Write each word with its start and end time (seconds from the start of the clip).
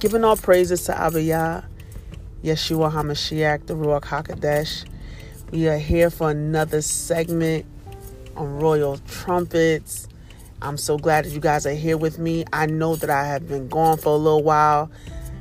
Giving 0.00 0.22
all 0.22 0.36
praises 0.36 0.84
to 0.84 0.96
Abba 0.96 1.18
Abiyah, 1.18 1.64
Yeshua 2.44 2.92
HaMashiach, 2.92 3.66
the 3.66 3.74
Ruach 3.74 4.02
HaKodesh. 4.02 4.84
We 5.50 5.66
are 5.66 5.76
here 5.76 6.08
for 6.08 6.30
another 6.30 6.82
segment 6.82 7.66
on 8.36 8.60
Royal 8.60 8.98
Trumpets. 9.08 10.06
I'm 10.62 10.76
so 10.76 10.98
glad 10.98 11.24
that 11.24 11.30
you 11.32 11.40
guys 11.40 11.66
are 11.66 11.74
here 11.74 11.96
with 11.96 12.20
me. 12.20 12.44
I 12.52 12.66
know 12.66 12.94
that 12.94 13.10
I 13.10 13.24
have 13.24 13.48
been 13.48 13.66
gone 13.66 13.98
for 13.98 14.10
a 14.10 14.16
little 14.16 14.44
while. 14.44 14.88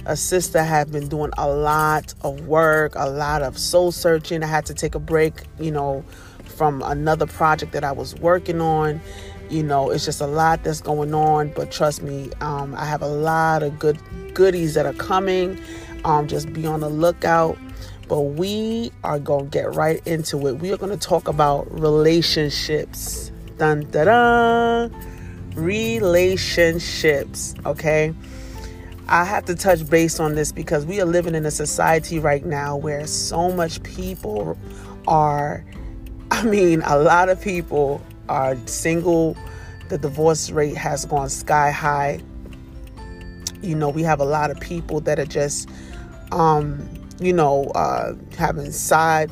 A 0.07 0.17
sister 0.17 0.63
have 0.63 0.91
been 0.91 1.07
doing 1.07 1.29
a 1.37 1.47
lot 1.47 2.15
of 2.21 2.47
work, 2.47 2.93
a 2.95 3.07
lot 3.07 3.43
of 3.43 3.59
soul 3.59 3.91
searching. 3.91 4.41
I 4.41 4.47
had 4.47 4.65
to 4.65 4.73
take 4.73 4.95
a 4.95 4.99
break, 4.99 5.43
you 5.59 5.69
know, 5.69 6.03
from 6.45 6.81
another 6.81 7.27
project 7.27 7.73
that 7.73 7.83
I 7.83 7.91
was 7.91 8.15
working 8.15 8.59
on 8.59 9.01
you 9.49 9.63
know 9.63 9.89
it's 9.89 10.05
just 10.05 10.21
a 10.21 10.27
lot 10.27 10.63
that's 10.63 10.81
going 10.81 11.13
on 11.13 11.51
but 11.55 11.71
trust 11.71 12.01
me 12.01 12.29
um, 12.41 12.75
i 12.75 12.85
have 12.85 13.01
a 13.01 13.07
lot 13.07 13.63
of 13.63 13.79
good 13.79 13.97
goodies 14.37 14.75
that 14.75 14.85
are 14.85 14.93
coming. 14.93 15.59
Um, 16.05 16.27
just 16.27 16.53
be 16.53 16.67
on 16.67 16.81
the 16.81 16.89
lookout. 16.89 17.57
But 18.07 18.21
we 18.21 18.91
are 19.03 19.19
going 19.19 19.45
to 19.45 19.51
get 19.51 19.75
right 19.75 20.05
into 20.07 20.47
it. 20.47 20.59
We 20.59 20.71
are 20.71 20.77
going 20.77 20.97
to 20.97 21.07
talk 21.07 21.27
about 21.27 21.69
relationships. 21.71 23.31
Dun 23.57 23.81
dun 23.89 24.05
dun. 24.05 24.95
Relationships 25.55 27.55
okay? 27.65 28.13
I 29.09 29.25
have 29.25 29.45
to 29.45 29.55
touch 29.55 29.89
base 29.89 30.19
on 30.19 30.35
this 30.35 30.51
because 30.51 30.85
we 30.85 31.01
are 31.01 31.05
living 31.05 31.33
in 31.33 31.45
a 31.45 31.51
society 31.51 32.19
right 32.19 32.45
now 32.45 32.77
where 32.77 33.07
so 33.07 33.51
much 33.51 33.81
people 33.81 34.55
are 35.07 35.65
I 36.29 36.43
mean, 36.43 36.83
a 36.85 36.99
lot 36.99 37.29
of 37.29 37.41
people 37.41 38.01
are 38.29 38.57
single. 38.65 39.37
The 39.89 39.97
divorce 39.97 40.49
rate 40.49 40.75
has 40.75 41.05
gone 41.05 41.29
sky 41.29 41.71
high. 41.71 42.19
You 43.61 43.75
know, 43.75 43.89
we 43.89 44.03
have 44.03 44.19
a 44.19 44.25
lot 44.25 44.51
of 44.51 44.59
people 44.59 44.99
that 45.01 45.19
are 45.19 45.25
just, 45.25 45.69
um, 46.31 46.87
you 47.19 47.33
know, 47.33 47.65
uh, 47.75 48.13
having 48.37 48.71
side 48.71 49.31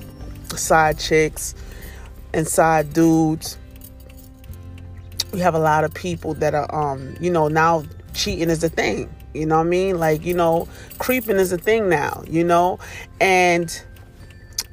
side 0.56 0.98
chicks 1.00 1.56
and 2.34 2.48
side 2.48 2.94
dudes. 2.94 3.58
We 5.32 5.40
have 5.40 5.56
a 5.56 5.60
lot 5.60 5.84
of 5.84 5.94
people 5.94 6.34
that 6.36 6.56
are, 6.56 6.74
um, 6.74 7.16
you 7.20 7.30
know, 7.30 7.48
now 7.48 7.84
cheating 8.14 8.50
is 8.50 8.64
a 8.64 8.70
thing. 8.70 9.14
You 9.34 9.46
know 9.46 9.58
what 9.58 9.68
I 9.68 9.70
mean? 9.70 10.00
Like, 10.00 10.26
you 10.26 10.34
know, 10.34 10.68
creeping 10.98 11.36
is 11.36 11.52
a 11.52 11.58
thing 11.58 11.90
now. 11.90 12.24
You 12.28 12.44
know, 12.44 12.80
and 13.20 13.70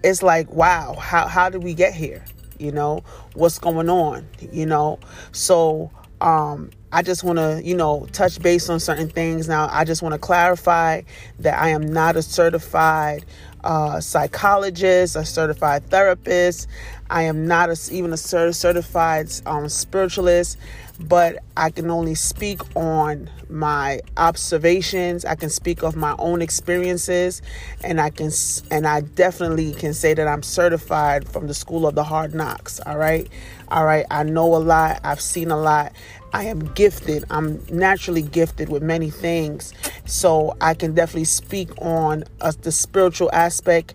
it's 0.04 0.22
like, 0.22 0.50
wow, 0.52 0.94
how 0.94 1.26
how 1.26 1.48
did 1.48 1.62
we 1.62 1.74
get 1.74 1.94
here? 1.94 2.24
You 2.62 2.72
know 2.72 3.02
what's 3.34 3.58
going 3.58 3.88
on 3.88 4.26
you 4.52 4.66
know 4.66 4.98
so 5.32 5.90
um 6.20 6.70
I 6.94 7.00
just 7.00 7.24
want 7.24 7.38
to, 7.38 7.62
you 7.64 7.74
know, 7.74 8.06
touch 8.12 8.40
base 8.42 8.68
on 8.68 8.78
certain 8.78 9.08
things. 9.08 9.48
Now, 9.48 9.66
I 9.72 9.84
just 9.84 10.02
want 10.02 10.12
to 10.12 10.18
clarify 10.18 11.00
that 11.38 11.58
I 11.58 11.70
am 11.70 11.90
not 11.90 12.16
a 12.16 12.22
certified 12.22 13.24
uh, 13.64 13.98
psychologist, 13.98 15.16
a 15.16 15.24
certified 15.24 15.88
therapist. 15.88 16.68
I 17.08 17.22
am 17.22 17.46
not 17.46 17.70
a, 17.70 17.78
even 17.90 18.12
a 18.12 18.16
cert- 18.16 18.54
certified 18.54 19.30
um, 19.46 19.70
spiritualist 19.70 20.58
but 21.00 21.38
I 21.56 21.70
can 21.70 21.90
only 21.90 22.14
speak 22.14 22.60
on 22.76 23.30
my 23.48 24.00
observations. 24.16 25.24
I 25.24 25.34
can 25.34 25.50
speak 25.50 25.82
of 25.82 25.96
my 25.96 26.14
own 26.18 26.42
experiences, 26.42 27.42
and 27.82 28.00
I 28.00 28.10
can 28.10 28.30
and 28.70 28.86
I 28.86 29.00
definitely 29.00 29.72
can 29.72 29.94
say 29.94 30.14
that 30.14 30.28
I'm 30.28 30.42
certified 30.42 31.28
from 31.28 31.46
the 31.46 31.54
School 31.54 31.86
of 31.86 31.94
the 31.94 32.04
Hard 32.04 32.34
Knocks. 32.34 32.80
All 32.80 32.98
right, 32.98 33.28
all 33.68 33.84
right. 33.84 34.06
I 34.10 34.22
know 34.22 34.54
a 34.54 34.58
lot. 34.58 35.00
I've 35.04 35.20
seen 35.20 35.50
a 35.50 35.58
lot. 35.58 35.92
I 36.32 36.44
am 36.44 36.60
gifted. 36.72 37.24
I'm 37.30 37.62
naturally 37.70 38.22
gifted 38.22 38.68
with 38.68 38.82
many 38.82 39.10
things, 39.10 39.74
so 40.06 40.56
I 40.60 40.74
can 40.74 40.94
definitely 40.94 41.24
speak 41.24 41.70
on 41.80 42.24
uh, 42.40 42.52
the 42.62 42.72
spiritual 42.72 43.30
aspect 43.32 43.94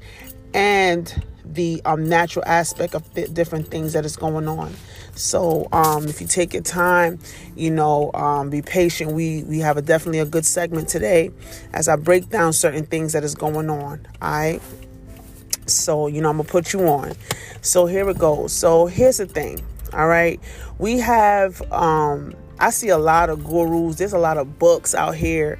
and 0.53 1.23
the 1.45 1.81
um, 1.85 2.07
natural 2.07 2.45
aspect 2.45 2.93
of 2.93 3.13
th- 3.13 3.33
different 3.33 3.69
things 3.69 3.93
that 3.93 4.05
is 4.05 4.15
going 4.15 4.47
on. 4.47 4.73
So 5.17 5.67
um, 5.71 6.07
if 6.07 6.21
you 6.21 6.27
take 6.27 6.53
your 6.53 6.63
time, 6.63 7.19
you 7.55 7.71
know, 7.71 8.11
um, 8.13 8.49
be 8.49 8.61
patient. 8.61 9.11
We 9.11 9.43
we 9.43 9.59
have 9.59 9.77
a 9.77 9.81
definitely 9.81 10.19
a 10.19 10.25
good 10.25 10.45
segment 10.45 10.87
today 10.87 11.31
as 11.73 11.87
I 11.87 11.95
break 11.95 12.29
down 12.29 12.53
certain 12.53 12.85
things 12.85 13.13
that 13.13 13.23
is 13.23 13.35
going 13.35 13.69
on. 13.69 14.07
All 14.21 14.31
right. 14.31 14.61
So 15.65 16.07
you 16.07 16.21
know 16.21 16.29
I'm 16.29 16.37
gonna 16.37 16.49
put 16.49 16.71
you 16.73 16.87
on. 16.87 17.13
So 17.61 17.85
here 17.85 18.07
it 18.09 18.17
goes. 18.17 18.53
So 18.53 18.85
here's 18.85 19.17
the 19.17 19.25
thing. 19.25 19.65
All 19.93 20.07
right, 20.07 20.39
we 20.77 20.99
have. 20.99 21.61
Um, 21.71 22.33
I 22.59 22.71
see 22.71 22.89
a 22.89 22.97
lot 22.97 23.29
of 23.29 23.43
gurus. 23.43 23.97
There's 23.97 24.13
a 24.13 24.17
lot 24.17 24.37
of 24.37 24.57
books 24.57 24.95
out 24.95 25.15
here 25.15 25.59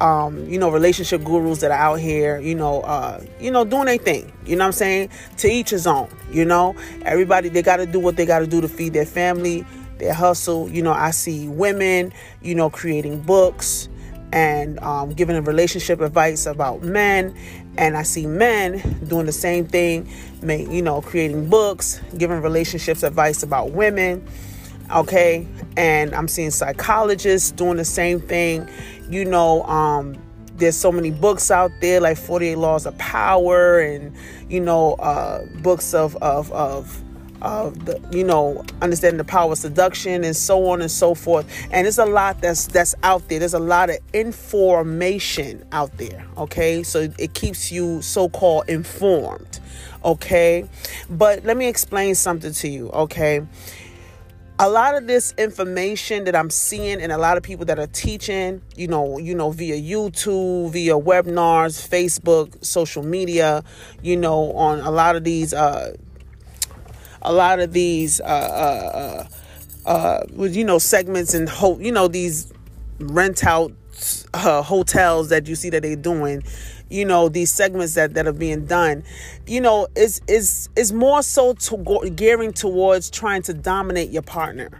um, 0.00 0.48
you 0.48 0.58
know, 0.58 0.70
relationship 0.70 1.24
gurus 1.24 1.60
that 1.60 1.70
are 1.70 1.78
out 1.78 2.00
here, 2.00 2.38
you 2.38 2.54
know, 2.54 2.82
uh, 2.82 3.22
you 3.40 3.50
know, 3.50 3.64
doing 3.64 3.86
their 3.86 3.98
thing. 3.98 4.32
You 4.44 4.56
know 4.56 4.64
what 4.64 4.68
I'm 4.68 4.72
saying? 4.72 5.10
To 5.38 5.48
each 5.48 5.70
his 5.70 5.86
own. 5.86 6.08
You 6.30 6.44
know, 6.44 6.76
everybody 7.02 7.48
they 7.48 7.62
got 7.62 7.78
to 7.78 7.86
do 7.86 7.98
what 7.98 8.16
they 8.16 8.26
got 8.26 8.40
to 8.40 8.46
do 8.46 8.60
to 8.60 8.68
feed 8.68 8.92
their 8.92 9.06
family, 9.06 9.64
their 9.98 10.14
hustle. 10.14 10.68
You 10.68 10.82
know, 10.82 10.92
I 10.92 11.10
see 11.10 11.48
women, 11.48 12.12
you 12.42 12.54
know, 12.54 12.70
creating 12.70 13.22
books 13.22 13.88
and 14.32 14.78
um, 14.80 15.14
giving 15.14 15.36
a 15.36 15.42
relationship 15.42 16.00
advice 16.00 16.44
about 16.46 16.82
men, 16.82 17.34
and 17.78 17.96
I 17.96 18.02
see 18.02 18.26
men 18.26 18.78
doing 19.08 19.26
the 19.26 19.32
same 19.32 19.66
thing, 19.66 20.06
you 20.42 20.82
know, 20.82 21.00
creating 21.00 21.48
books, 21.48 22.00
giving 22.16 22.42
relationships 22.42 23.02
advice 23.02 23.42
about 23.42 23.70
women 23.70 24.26
okay? 24.90 25.46
And 25.76 26.14
i'm 26.14 26.28
seeing 26.28 26.50
psychologists 26.50 27.50
doing 27.50 27.76
the 27.76 27.84
same 27.84 28.20
thing. 28.20 28.68
You 29.08 29.24
know 29.24 29.62
um 29.64 30.16
there's 30.56 30.76
so 30.76 30.90
many 30.90 31.10
books 31.10 31.50
out 31.50 31.70
there 31.80 32.00
like 32.00 32.18
48 32.18 32.56
laws 32.56 32.84
of 32.84 32.98
power 32.98 33.78
and 33.78 34.14
you 34.48 34.60
know 34.60 34.94
uh 34.94 35.44
books 35.62 35.94
of 35.94 36.16
of 36.16 36.50
of 36.52 37.02
of 37.40 37.84
the 37.84 38.00
you 38.10 38.24
know 38.24 38.64
understanding 38.82 39.18
the 39.18 39.24
power 39.24 39.52
of 39.52 39.58
seduction 39.58 40.24
and 40.24 40.34
so 40.34 40.68
on 40.70 40.80
and 40.80 40.90
so 40.90 41.14
forth. 41.14 41.46
And 41.70 41.84
there's 41.84 41.98
a 41.98 42.04
lot 42.04 42.40
that's 42.40 42.66
that's 42.66 42.96
out 43.04 43.28
there. 43.28 43.38
There's 43.38 43.54
a 43.54 43.60
lot 43.60 43.90
of 43.90 43.98
information 44.12 45.64
out 45.72 45.96
there 45.98 46.26
okay? 46.36 46.82
So 46.82 47.08
it 47.18 47.34
keeps 47.34 47.70
you 47.70 48.02
so-called 48.02 48.68
informed 48.68 49.60
okay? 50.04 50.68
But 51.10 51.44
let 51.44 51.56
me 51.56 51.66
explain 51.66 52.14
something 52.14 52.52
to 52.52 52.68
you 52.68 52.90
okay 52.90 53.46
a 54.60 54.68
lot 54.68 54.96
of 54.96 55.06
this 55.06 55.32
information 55.38 56.24
that 56.24 56.34
I'm 56.34 56.50
seeing 56.50 57.00
and 57.00 57.12
a 57.12 57.18
lot 57.18 57.36
of 57.36 57.44
people 57.44 57.64
that 57.66 57.78
are 57.78 57.86
teaching, 57.86 58.60
you 58.76 58.88
know, 58.88 59.18
you 59.18 59.34
know, 59.34 59.50
via 59.52 59.76
YouTube, 59.76 60.72
via 60.72 60.94
webinars, 60.94 61.88
Facebook, 61.88 62.64
social 62.64 63.04
media, 63.04 63.62
you 64.02 64.16
know, 64.16 64.52
on 64.54 64.80
a 64.80 64.90
lot 64.90 65.14
of 65.14 65.22
these, 65.22 65.54
uh, 65.54 65.94
a 67.22 67.32
lot 67.32 67.60
of 67.60 67.72
these, 67.72 68.20
uh, 68.20 68.24
uh, 68.24 69.88
uh, 69.88 69.88
uh 69.88 70.24
you 70.48 70.64
know, 70.64 70.78
segments 70.78 71.34
and 71.34 71.48
ho- 71.48 71.78
you 71.78 71.92
know, 71.92 72.08
these 72.08 72.52
rent 72.98 73.46
out 73.46 73.72
uh, 74.34 74.62
hotels 74.62 75.28
that 75.28 75.46
you 75.46 75.54
see 75.54 75.70
that 75.70 75.82
they're 75.82 75.94
doing 75.94 76.42
you 76.90 77.04
know 77.04 77.28
these 77.28 77.50
segments 77.50 77.94
that 77.94 78.14
that 78.14 78.26
are 78.26 78.32
being 78.32 78.64
done 78.64 79.02
you 79.46 79.60
know 79.60 79.86
is 79.96 80.20
is 80.26 80.68
is 80.76 80.92
more 80.92 81.22
so 81.22 81.52
to 81.54 81.76
go, 81.78 82.00
gearing 82.10 82.52
towards 82.52 83.10
trying 83.10 83.42
to 83.42 83.54
dominate 83.54 84.10
your 84.10 84.22
partner. 84.22 84.70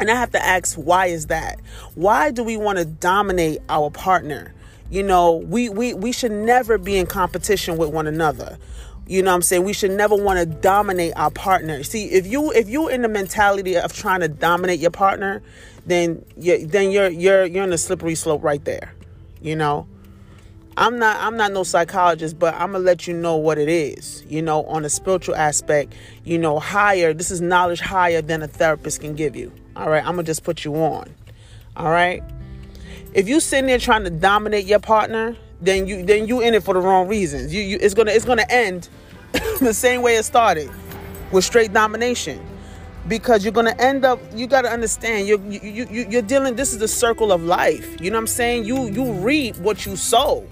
And 0.00 0.10
i 0.10 0.14
have 0.14 0.30
to 0.32 0.44
ask 0.44 0.76
why 0.76 1.06
is 1.06 1.26
that? 1.26 1.60
Why 1.94 2.30
do 2.30 2.42
we 2.42 2.56
want 2.56 2.78
to 2.78 2.84
dominate 2.84 3.60
our 3.68 3.90
partner? 3.90 4.54
You 4.90 5.02
know 5.02 5.36
we 5.36 5.68
we 5.68 5.94
we 5.94 6.12
should 6.12 6.32
never 6.32 6.78
be 6.78 6.96
in 6.96 7.06
competition 7.06 7.76
with 7.76 7.90
one 7.90 8.06
another. 8.06 8.58
You 9.06 9.22
know 9.22 9.30
what 9.30 9.36
i'm 9.36 9.42
saying? 9.42 9.64
We 9.64 9.72
should 9.72 9.90
never 9.90 10.14
want 10.14 10.38
to 10.38 10.46
dominate 10.46 11.12
our 11.16 11.30
partner. 11.30 11.82
See 11.82 12.06
if 12.06 12.26
you 12.26 12.52
if 12.52 12.68
you're 12.68 12.90
in 12.90 13.02
the 13.02 13.08
mentality 13.08 13.76
of 13.76 13.92
trying 13.92 14.20
to 14.20 14.28
dominate 14.28 14.80
your 14.80 14.90
partner 14.90 15.42
then 15.86 16.24
you 16.36 16.66
then 16.66 16.90
you're 16.90 17.08
you're 17.08 17.44
you're 17.44 17.64
in 17.64 17.72
a 17.72 17.78
slippery 17.78 18.14
slope 18.14 18.42
right 18.42 18.64
there 18.64 18.94
you 19.40 19.56
know 19.56 19.86
I'm 20.76 20.98
not 20.98 21.18
I'm 21.20 21.36
not 21.36 21.52
no 21.52 21.64
psychologist, 21.64 22.38
but 22.38 22.54
I'm 22.54 22.72
gonna 22.72 22.84
let 22.84 23.06
you 23.06 23.14
know 23.14 23.36
what 23.36 23.58
it 23.58 23.68
is. 23.68 24.24
You 24.28 24.42
know, 24.42 24.64
on 24.64 24.84
a 24.84 24.88
spiritual 24.88 25.36
aspect, 25.36 25.94
you 26.24 26.38
know, 26.38 26.58
higher. 26.58 27.12
This 27.12 27.30
is 27.30 27.40
knowledge 27.40 27.80
higher 27.80 28.22
than 28.22 28.42
a 28.42 28.48
therapist 28.48 29.00
can 29.00 29.14
give 29.14 29.36
you. 29.36 29.52
All 29.76 29.90
right, 29.90 30.02
I'm 30.04 30.12
gonna 30.12 30.22
just 30.22 30.44
put 30.44 30.64
you 30.64 30.74
on. 30.76 31.14
All 31.76 31.90
right. 31.90 32.22
If 33.12 33.28
you 33.28 33.40
sitting 33.40 33.66
there 33.66 33.78
trying 33.78 34.04
to 34.04 34.10
dominate 34.10 34.64
your 34.64 34.78
partner, 34.78 35.36
then 35.60 35.86
you 35.86 36.04
then 36.04 36.26
you 36.26 36.40
in 36.40 36.54
it 36.54 36.62
for 36.62 36.72
the 36.72 36.80
wrong 36.80 37.06
reasons. 37.06 37.52
You, 37.52 37.60
you 37.60 37.78
it's 37.80 37.94
gonna 37.94 38.12
it's 38.12 38.24
gonna 38.24 38.46
end 38.48 38.88
the 39.60 39.74
same 39.74 40.00
way 40.00 40.16
it 40.16 40.24
started 40.24 40.70
with 41.32 41.44
straight 41.44 41.72
domination 41.72 42.40
because 43.08 43.44
you're 43.44 43.52
gonna 43.52 43.74
end 43.78 44.04
up 44.04 44.20
you 44.34 44.46
got 44.46 44.62
to 44.62 44.70
understand 44.70 45.26
you're 45.26 45.40
you, 45.50 45.86
you, 45.90 46.06
you're 46.08 46.22
dealing 46.22 46.54
this 46.54 46.72
is 46.72 46.78
the 46.78 46.86
circle 46.86 47.32
of 47.32 47.42
life 47.42 48.00
you 48.00 48.10
know 48.10 48.16
what 48.16 48.20
i'm 48.20 48.26
saying 48.28 48.64
you 48.64 48.88
you 48.90 49.12
reap 49.14 49.56
what 49.56 49.84
you 49.84 49.96
sow 49.96 50.46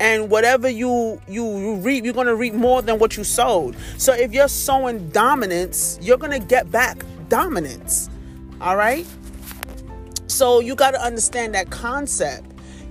and 0.00 0.30
whatever 0.30 0.68
you 0.68 1.20
you, 1.28 1.58
you 1.58 1.74
reap 1.76 2.04
you're 2.04 2.14
going 2.14 2.26
to 2.26 2.36
reap 2.36 2.54
more 2.54 2.82
than 2.82 2.98
what 2.98 3.16
you 3.16 3.24
sowed 3.24 3.76
so 3.96 4.12
if 4.12 4.32
you're 4.32 4.48
sowing 4.48 5.08
dominance 5.10 5.98
you're 6.00 6.18
going 6.18 6.38
to 6.40 6.46
get 6.46 6.70
back 6.70 7.04
dominance 7.28 8.08
all 8.60 8.76
right 8.76 9.06
so 10.26 10.60
you 10.60 10.74
got 10.74 10.92
to 10.92 11.02
understand 11.02 11.54
that 11.54 11.70
concept 11.70 12.48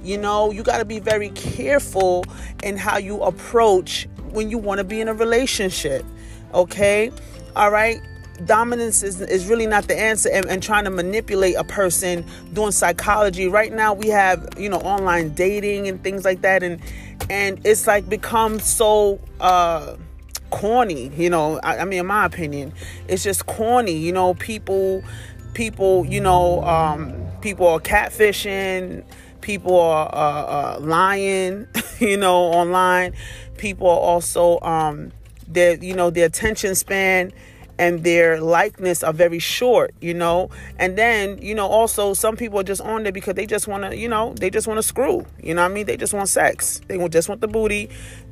You 0.08 0.18
know, 0.18 0.52
you 0.52 0.64
got 0.64 0.78
to 0.78 0.86
be 0.86 1.00
very 1.00 1.30
careful 1.32 2.24
in 2.64 2.78
how 2.78 2.98
you 2.98 3.22
approach 3.24 4.08
when 4.32 4.50
you 4.50 4.58
want 4.58 4.78
to 4.78 4.86
be 4.86 5.02
in 5.02 5.10
a 5.10 5.14
relationship. 5.14 6.06
Okay? 6.54 7.12
All 7.58 7.72
right? 7.72 8.00
Dominance 8.46 9.04
is, 9.04 9.22
is 9.22 9.48
really 9.48 9.68
not 9.68 9.88
the 9.88 10.00
answer 10.00 10.30
and, 10.32 10.46
and 10.46 10.62
trying 10.62 10.84
to 10.84 10.90
manipulate 10.90 11.56
a 11.56 11.64
person 11.64 12.26
doing 12.54 12.72
psychology. 12.72 13.48
Right 13.48 13.74
now 13.74 13.94
we 13.94 14.08
have, 14.08 14.48
you 14.58 14.70
know, 14.70 14.78
online 14.78 15.34
dating 15.34 15.88
and 15.88 16.04
things 16.04 16.26
like 16.26 16.42
that 16.42 16.64
and 16.64 16.82
and 17.30 17.60
it's 17.66 17.88
like 17.88 18.08
become 18.08 18.60
so 18.60 19.20
uh 19.40 19.96
corny, 20.50 21.10
you 21.18 21.30
know. 21.30 21.60
I, 21.64 21.80
I 21.80 21.86
mean 21.86 22.00
in 22.00 22.06
my 22.06 22.26
opinion, 22.26 22.74
it's 23.08 23.24
just 23.24 23.46
corny, 23.46 23.98
you 23.98 24.12
know, 24.12 24.34
people 24.36 25.04
people, 25.54 26.06
you 26.06 26.22
know, 26.22 26.64
um 26.64 27.14
people 27.42 27.68
are 27.68 27.80
catfishing, 27.80 29.04
people 29.42 29.80
are 29.80 30.10
uh, 30.14 30.76
uh, 30.76 30.80
lying, 30.82 31.68
you 32.00 32.18
know, 32.18 32.36
online. 32.36 33.14
People 33.58 33.88
are 33.88 34.00
also 34.00 34.60
um, 34.60 35.12
their, 35.48 35.76
you 35.78 35.96
know, 35.96 36.10
their 36.10 36.26
attention 36.26 36.76
span 36.76 37.32
and 37.80 38.04
their 38.04 38.40
likeness 38.42 39.04
are 39.04 39.14
very 39.14 39.40
short, 39.40 39.94
you 40.02 40.14
know. 40.14 40.50
And 40.78 40.98
then, 40.98 41.38
you 41.42 41.56
know, 41.56 41.68
also 41.68 42.14
some 42.14 42.36
people 42.36 42.60
are 42.60 42.64
just 42.64 42.82
on 42.82 43.04
there 43.04 43.12
because 43.12 43.36
they 43.36 43.46
just 43.46 43.68
want 43.68 43.84
to, 43.84 43.96
you 43.96 44.08
know, 44.08 44.34
they 44.40 44.50
just 44.50 44.68
want 44.68 44.78
to 44.78 44.84
screw. 44.84 45.26
You 45.42 45.54
know 45.54 45.62
what 45.62 45.72
I 45.72 45.74
mean? 45.74 45.86
They 45.86 45.98
just 45.98 46.14
want 46.14 46.30
sex. 46.30 46.82
They 46.88 47.06
just 47.08 47.30
want 47.30 47.42
the 47.42 47.48
booty 47.48 47.90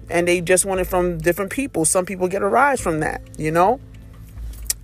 and 0.10 0.28
they 0.28 0.42
just 0.42 0.66
want 0.66 0.82
it 0.82 0.86
from 0.86 1.18
different 1.18 1.52
people. 1.52 1.86
Some 1.86 2.06
people 2.06 2.28
get 2.28 2.42
a 2.42 2.48
rise 2.48 2.82
from 2.82 3.00
that, 3.00 3.22
you 3.38 3.52
know 3.52 3.80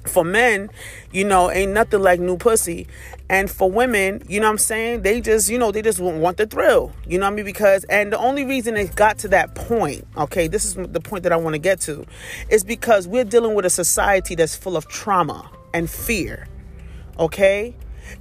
for 0.07 0.24
men, 0.24 0.69
you 1.12 1.24
know, 1.24 1.51
ain't 1.51 1.71
nothing 1.71 2.01
like 2.01 2.19
new 2.19 2.38
pussy. 2.38 2.88
And 3.30 3.50
for 3.50 3.71
women, 3.71 4.24
you 4.27 4.39
know 4.39 4.48
what 4.48 4.51
I'm 4.51 4.57
saying? 4.57 5.03
They 5.03 5.21
just, 5.21 5.50
you 5.50 5.57
know, 5.57 5.71
they 5.71 5.81
just 5.81 6.00
want 6.00 6.36
the 6.38 6.45
thrill. 6.45 6.92
You 7.07 7.18
know 7.18 7.27
what 7.27 7.33
I 7.33 7.36
mean? 7.38 7.45
Because, 7.45 7.86
and 7.86 8.12
the 8.12 8.18
only 8.18 8.44
reason 8.44 8.75
it 8.75 8.94
got 8.95 9.19
to 9.19 9.30
that 9.30 9.56
point, 9.56 10.06
okay, 10.18 10.48
this 10.50 10.65
is 10.65 10.74
the 10.75 11.00
point 11.00 11.24
that 11.24 11.31
I 11.31 11.38
want 11.38 11.53
to 11.53 11.59
get 11.59 11.80
to, 11.81 12.06
is 12.50 12.63
because 12.63 13.07
we're 13.07 13.24
dealing 13.24 13.53
with 13.53 13.65
a 13.65 13.69
society 13.69 14.36
that's 14.36 14.56
full 14.56 14.75
of 14.75 14.88
trauma 14.89 15.50
and 15.74 15.89
fear, 15.89 16.48
okay? 17.19 17.74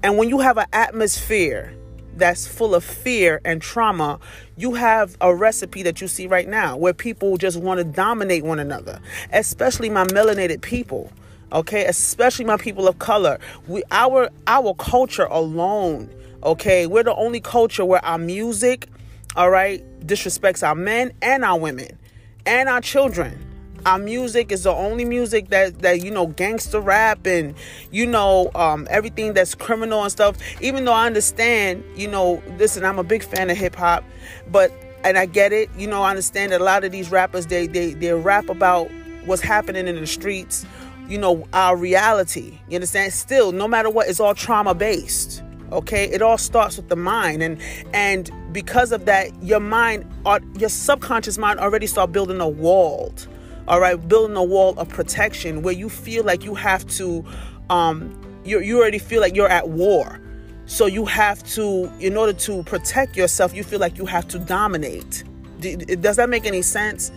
And 0.02 0.16
when 0.16 0.28
you 0.28 0.38
have 0.38 0.58
an 0.58 0.66
atmosphere 0.72 1.74
that's 2.14 2.46
full 2.46 2.74
of 2.74 2.84
fear 2.84 3.40
and 3.44 3.60
trauma, 3.60 4.20
you 4.56 4.74
have 4.74 5.16
a 5.20 5.34
recipe 5.34 5.82
that 5.82 6.00
you 6.00 6.06
see 6.06 6.28
right 6.28 6.46
now 6.46 6.76
where 6.76 6.92
people 6.92 7.36
just 7.36 7.56
want 7.56 7.78
to 7.78 7.84
dominate 7.84 8.44
one 8.44 8.60
another, 8.60 9.00
especially 9.32 9.90
my 9.90 10.04
melanated 10.04 10.60
people 10.60 11.10
okay? 11.52 11.84
Especially 11.86 12.44
my 12.44 12.56
people 12.56 12.88
of 12.88 12.98
color. 12.98 13.38
We 13.66 13.82
our 13.90 14.30
our 14.46 14.74
culture 14.74 15.24
alone 15.24 16.10
okay? 16.42 16.86
We're 16.86 17.02
the 17.02 17.14
only 17.14 17.40
culture 17.40 17.84
where 17.84 18.04
our 18.04 18.18
music 18.18 18.88
all 19.36 19.50
right 19.50 19.84
disrespects 20.04 20.66
our 20.66 20.74
men 20.74 21.12
and 21.22 21.44
our 21.44 21.58
women 21.58 21.98
and 22.46 22.68
our 22.68 22.80
children. 22.80 23.46
Our 23.86 23.98
music 23.98 24.52
is 24.52 24.64
the 24.64 24.72
only 24.72 25.04
music 25.04 25.48
that 25.48 25.80
that 25.80 26.02
you 26.02 26.10
know 26.10 26.26
gangster 26.26 26.80
rap 26.80 27.26
and 27.26 27.54
you 27.90 28.06
know 28.06 28.50
um, 28.54 28.86
everything 28.90 29.32
that's 29.32 29.54
criminal 29.54 30.02
and 30.02 30.12
stuff. 30.12 30.36
Even 30.60 30.84
though 30.84 30.92
i 30.92 31.06
understand 31.06 31.84
you 31.96 32.08
know 32.08 32.42
listen 32.58 32.84
i'm 32.84 32.98
a 32.98 33.04
big 33.04 33.22
fan 33.22 33.48
of 33.48 33.56
hip-hop 33.56 34.04
but 34.50 34.70
and 35.02 35.16
i 35.16 35.24
get 35.24 35.52
it 35.52 35.70
you 35.78 35.86
know 35.86 36.02
i 36.02 36.10
understand 36.10 36.52
that 36.52 36.60
a 36.60 36.64
lot 36.64 36.84
of 36.84 36.92
these 36.92 37.10
rappers 37.10 37.46
they 37.46 37.66
they 37.66 37.94
they 37.94 38.12
rap 38.12 38.50
about 38.50 38.90
what's 39.24 39.40
happening 39.40 39.88
in 39.88 39.96
the 39.96 40.06
streets 40.06 40.66
you 41.10 41.18
know, 41.18 41.46
our 41.52 41.76
reality. 41.76 42.58
You 42.68 42.76
understand? 42.76 43.12
Still, 43.12 43.52
no 43.52 43.66
matter 43.66 43.90
what, 43.90 44.08
it's 44.08 44.20
all 44.20 44.34
trauma 44.34 44.74
based. 44.74 45.42
Okay, 45.72 46.04
it 46.04 46.22
all 46.22 46.38
starts 46.38 46.76
with 46.76 46.88
the 46.88 46.96
mind, 46.96 47.42
and 47.42 47.60
and 47.92 48.30
because 48.52 48.90
of 48.90 49.04
that, 49.04 49.30
your 49.42 49.60
mind, 49.60 50.04
your 50.58 50.68
subconscious 50.68 51.38
mind, 51.38 51.60
already 51.60 51.86
start 51.86 52.12
building 52.12 52.40
a 52.40 52.48
wall. 52.48 53.14
All 53.68 53.80
right, 53.80 53.96
building 54.08 54.36
a 54.36 54.42
wall 54.42 54.76
of 54.78 54.88
protection 54.88 55.62
where 55.62 55.74
you 55.74 55.88
feel 55.88 56.24
like 56.24 56.44
you 56.44 56.56
have 56.56 56.86
to, 56.98 57.24
um, 57.68 58.20
you 58.44 58.60
you 58.60 58.78
already 58.80 58.98
feel 58.98 59.20
like 59.20 59.36
you're 59.36 59.48
at 59.48 59.68
war. 59.68 60.20
So 60.66 60.86
you 60.86 61.04
have 61.04 61.42
to, 61.54 61.90
in 61.98 62.16
order 62.16 62.32
to 62.32 62.62
protect 62.62 63.16
yourself, 63.16 63.54
you 63.54 63.64
feel 63.64 63.80
like 63.80 63.98
you 63.98 64.06
have 64.06 64.28
to 64.28 64.38
dominate. 64.38 65.24
Does 65.60 66.16
that 66.16 66.28
make 66.28 66.46
any 66.46 66.62
sense? 66.62 67.10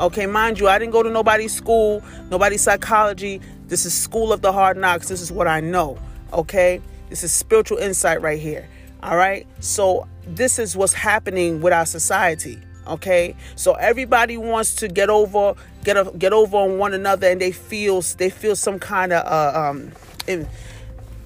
Okay, 0.00 0.24
mind 0.24 0.58
you, 0.58 0.66
I 0.66 0.78
didn't 0.78 0.92
go 0.92 1.02
to 1.02 1.10
nobody's 1.10 1.52
school, 1.52 2.02
nobody's 2.30 2.62
psychology. 2.62 3.38
This 3.66 3.84
is 3.84 3.92
school 3.92 4.32
of 4.32 4.40
the 4.40 4.50
hard 4.50 4.78
knocks. 4.78 5.08
This 5.08 5.20
is 5.20 5.30
what 5.30 5.46
I 5.46 5.60
know. 5.60 5.98
Okay, 6.32 6.80
this 7.10 7.22
is 7.22 7.30
spiritual 7.32 7.76
insight 7.76 8.22
right 8.22 8.40
here. 8.40 8.66
All 9.02 9.18
right, 9.18 9.46
so 9.60 10.08
this 10.26 10.58
is 10.58 10.74
what's 10.74 10.94
happening 10.94 11.60
with 11.60 11.74
our 11.74 11.84
society. 11.84 12.58
Okay, 12.86 13.36
so 13.56 13.74
everybody 13.74 14.38
wants 14.38 14.74
to 14.76 14.88
get 14.88 15.10
over, 15.10 15.54
get 15.84 15.98
a, 15.98 16.10
get 16.16 16.32
over 16.32 16.56
on 16.56 16.78
one 16.78 16.94
another, 16.94 17.28
and 17.28 17.38
they 17.38 17.52
feel 17.52 18.00
they 18.16 18.30
feel 18.30 18.56
some 18.56 18.78
kind 18.78 19.12
of 19.12 19.26
uh, 19.26 19.68
um, 19.68 19.92
in, 20.26 20.48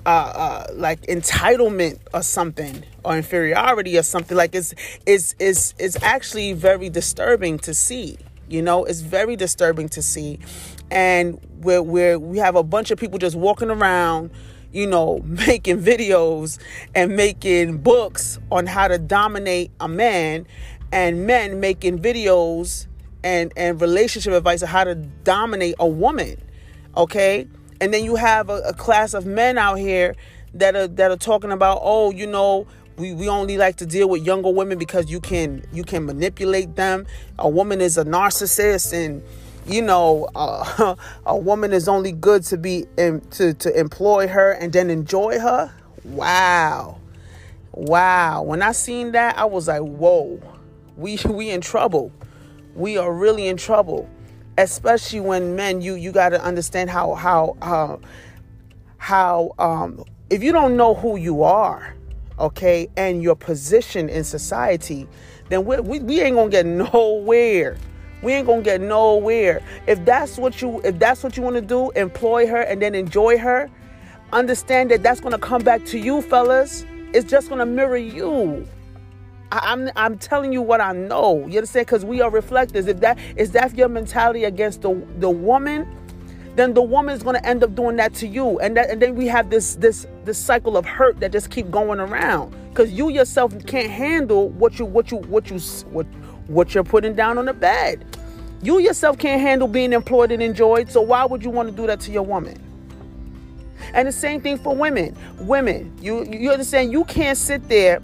uh, 0.04 0.08
uh, 0.08 0.66
like 0.74 1.00
entitlement 1.02 2.00
or 2.12 2.22
something 2.22 2.82
or 3.04 3.16
inferiority 3.16 3.96
or 3.96 4.02
something 4.02 4.36
like 4.36 4.52
it's 4.52 4.74
it's 5.06 5.36
it's 5.38 5.74
it's 5.78 5.96
actually 6.02 6.54
very 6.54 6.90
disturbing 6.90 7.56
to 7.60 7.72
see 7.72 8.18
you 8.48 8.62
know, 8.62 8.84
it's 8.84 9.00
very 9.00 9.36
disturbing 9.36 9.88
to 9.90 10.02
see. 10.02 10.38
And 10.90 11.40
where 11.60 11.82
where 11.82 12.18
we 12.18 12.38
have 12.38 12.56
a 12.56 12.62
bunch 12.62 12.90
of 12.90 12.98
people 12.98 13.18
just 13.18 13.36
walking 13.36 13.70
around, 13.70 14.30
you 14.72 14.86
know, 14.86 15.18
making 15.24 15.80
videos 15.80 16.58
and 16.94 17.16
making 17.16 17.78
books 17.78 18.38
on 18.50 18.66
how 18.66 18.88
to 18.88 18.98
dominate 18.98 19.70
a 19.80 19.88
man 19.88 20.46
and 20.92 21.26
men 21.26 21.60
making 21.60 21.98
videos 21.98 22.86
and 23.22 23.52
and 23.56 23.80
relationship 23.80 24.32
advice 24.32 24.62
on 24.62 24.68
how 24.68 24.84
to 24.84 24.94
dominate 24.94 25.74
a 25.78 25.88
woman. 25.88 26.36
Okay? 26.96 27.48
And 27.80 27.92
then 27.92 28.04
you 28.04 28.16
have 28.16 28.50
a, 28.50 28.60
a 28.60 28.72
class 28.72 29.14
of 29.14 29.26
men 29.26 29.58
out 29.58 29.76
here 29.76 30.14
that 30.54 30.76
are 30.76 30.86
that 30.86 31.10
are 31.10 31.16
talking 31.16 31.50
about, 31.50 31.80
oh, 31.82 32.12
you 32.12 32.26
know, 32.26 32.66
we, 32.96 33.12
we 33.12 33.28
only 33.28 33.58
like 33.58 33.76
to 33.76 33.86
deal 33.86 34.08
with 34.08 34.24
younger 34.24 34.50
women 34.50 34.78
because 34.78 35.10
you 35.10 35.20
can 35.20 35.64
you 35.72 35.82
can 35.82 36.06
manipulate 36.06 36.76
them. 36.76 37.06
A 37.38 37.48
woman 37.48 37.80
is 37.80 37.98
a 37.98 38.04
narcissist 38.04 38.92
and 38.92 39.22
you 39.66 39.82
know 39.82 40.28
uh, 40.34 40.94
a 41.26 41.36
woman 41.36 41.72
is 41.72 41.88
only 41.88 42.12
good 42.12 42.44
to 42.44 42.56
be 42.56 42.86
to 42.96 43.54
to 43.54 43.78
employ 43.78 44.28
her 44.28 44.52
and 44.52 44.72
then 44.72 44.90
enjoy 44.90 45.38
her. 45.38 45.72
Wow. 46.04 47.00
Wow. 47.72 48.42
When 48.42 48.62
i 48.62 48.70
seen 48.72 49.12
that 49.12 49.36
i 49.38 49.44
was 49.44 49.68
like 49.68 49.82
whoa. 49.82 50.40
We 50.96 51.18
we 51.28 51.50
in 51.50 51.60
trouble. 51.60 52.12
We 52.74 52.96
are 52.96 53.12
really 53.12 53.48
in 53.48 53.56
trouble. 53.56 54.08
Especially 54.56 55.20
when 55.20 55.56
men 55.56 55.80
you 55.80 55.94
you 55.94 56.12
got 56.12 56.28
to 56.28 56.42
understand 56.42 56.90
how 56.90 57.14
how 57.14 57.56
how 57.60 58.00
how 58.98 59.52
um 59.58 60.04
if 60.30 60.44
you 60.44 60.52
don't 60.52 60.76
know 60.76 60.94
who 60.94 61.16
you 61.16 61.42
are 61.42 61.93
okay, 62.38 62.88
and 62.96 63.22
your 63.22 63.36
position 63.36 64.08
in 64.08 64.24
society, 64.24 65.08
then 65.48 65.64
we, 65.64 65.78
we, 65.80 66.00
we 66.00 66.20
ain't 66.20 66.36
gonna 66.36 66.50
get 66.50 66.66
nowhere. 66.94 67.76
We 68.22 68.32
ain't 68.32 68.46
gonna 68.46 68.62
get 68.62 68.80
nowhere. 68.80 69.62
If 69.86 70.04
that's 70.04 70.38
what 70.38 70.62
you 70.62 70.80
if 70.82 70.98
that's 70.98 71.22
what 71.22 71.36
you 71.36 71.42
want 71.42 71.56
to 71.56 71.62
do, 71.62 71.90
employ 71.90 72.46
her 72.46 72.62
and 72.62 72.80
then 72.80 72.94
enjoy 72.94 73.38
her. 73.38 73.70
Understand 74.32 74.90
that 74.90 75.02
that's 75.02 75.20
gonna 75.20 75.38
come 75.38 75.62
back 75.62 75.84
to 75.86 75.98
you, 75.98 76.22
fellas. 76.22 76.86
It's 77.12 77.30
just 77.30 77.50
gonna 77.50 77.66
mirror 77.66 77.98
you. 77.98 78.66
I, 79.52 79.72
am 79.72 79.82
I'm, 79.88 79.92
I'm 79.96 80.18
telling 80.18 80.52
you 80.52 80.62
what 80.62 80.80
I 80.80 80.92
know. 80.92 81.46
You 81.46 81.58
understand? 81.58 81.86
Because 81.86 82.04
we 82.04 82.20
are 82.22 82.30
reflectors. 82.30 82.86
If 82.86 83.00
that 83.00 83.18
is 83.36 83.52
that 83.52 83.76
your 83.76 83.88
mentality 83.88 84.44
against 84.44 84.82
the 84.82 84.94
the 85.18 85.30
woman, 85.30 85.86
then 86.56 86.74
the 86.74 86.82
woman 86.82 87.14
is 87.14 87.22
going 87.22 87.36
to 87.36 87.46
end 87.46 87.64
up 87.64 87.74
doing 87.74 87.96
that 87.96 88.14
to 88.14 88.26
you. 88.26 88.58
And 88.60 88.76
that 88.76 88.90
and 88.90 89.02
then 89.02 89.14
we 89.14 89.26
have 89.26 89.50
this 89.50 89.74
this 89.76 90.06
this 90.24 90.38
cycle 90.38 90.76
of 90.76 90.86
hurt 90.86 91.20
that 91.20 91.32
just 91.32 91.50
keep 91.50 91.70
going 91.70 92.00
around. 92.00 92.54
Because 92.70 92.92
you 92.92 93.10
yourself 93.10 93.52
can't 93.66 93.90
handle 93.90 94.50
what 94.50 94.78
you 94.78 94.84
what 94.84 95.10
you 95.10 95.18
what 95.18 95.50
you 95.50 95.58
what 95.90 96.06
what 96.46 96.74
you're 96.74 96.84
putting 96.84 97.14
down 97.14 97.38
on 97.38 97.46
the 97.46 97.52
bed. 97.52 98.04
You 98.62 98.78
yourself 98.78 99.18
can't 99.18 99.40
handle 99.40 99.68
being 99.68 99.92
employed 99.92 100.32
and 100.32 100.42
enjoyed 100.42 100.90
so 100.90 101.00
why 101.00 101.24
would 101.24 101.42
you 101.42 101.50
want 101.50 101.68
to 101.68 101.74
do 101.74 101.86
that 101.86 102.00
to 102.00 102.12
your 102.12 102.22
woman? 102.22 102.60
And 103.92 104.08
the 104.08 104.12
same 104.12 104.40
thing 104.40 104.56
for 104.58 104.74
women. 104.74 105.16
Women 105.40 105.96
you 106.00 106.24
you 106.24 106.50
understand 106.50 106.92
you 106.92 107.04
can't 107.04 107.36
sit 107.36 107.68
there 107.68 108.00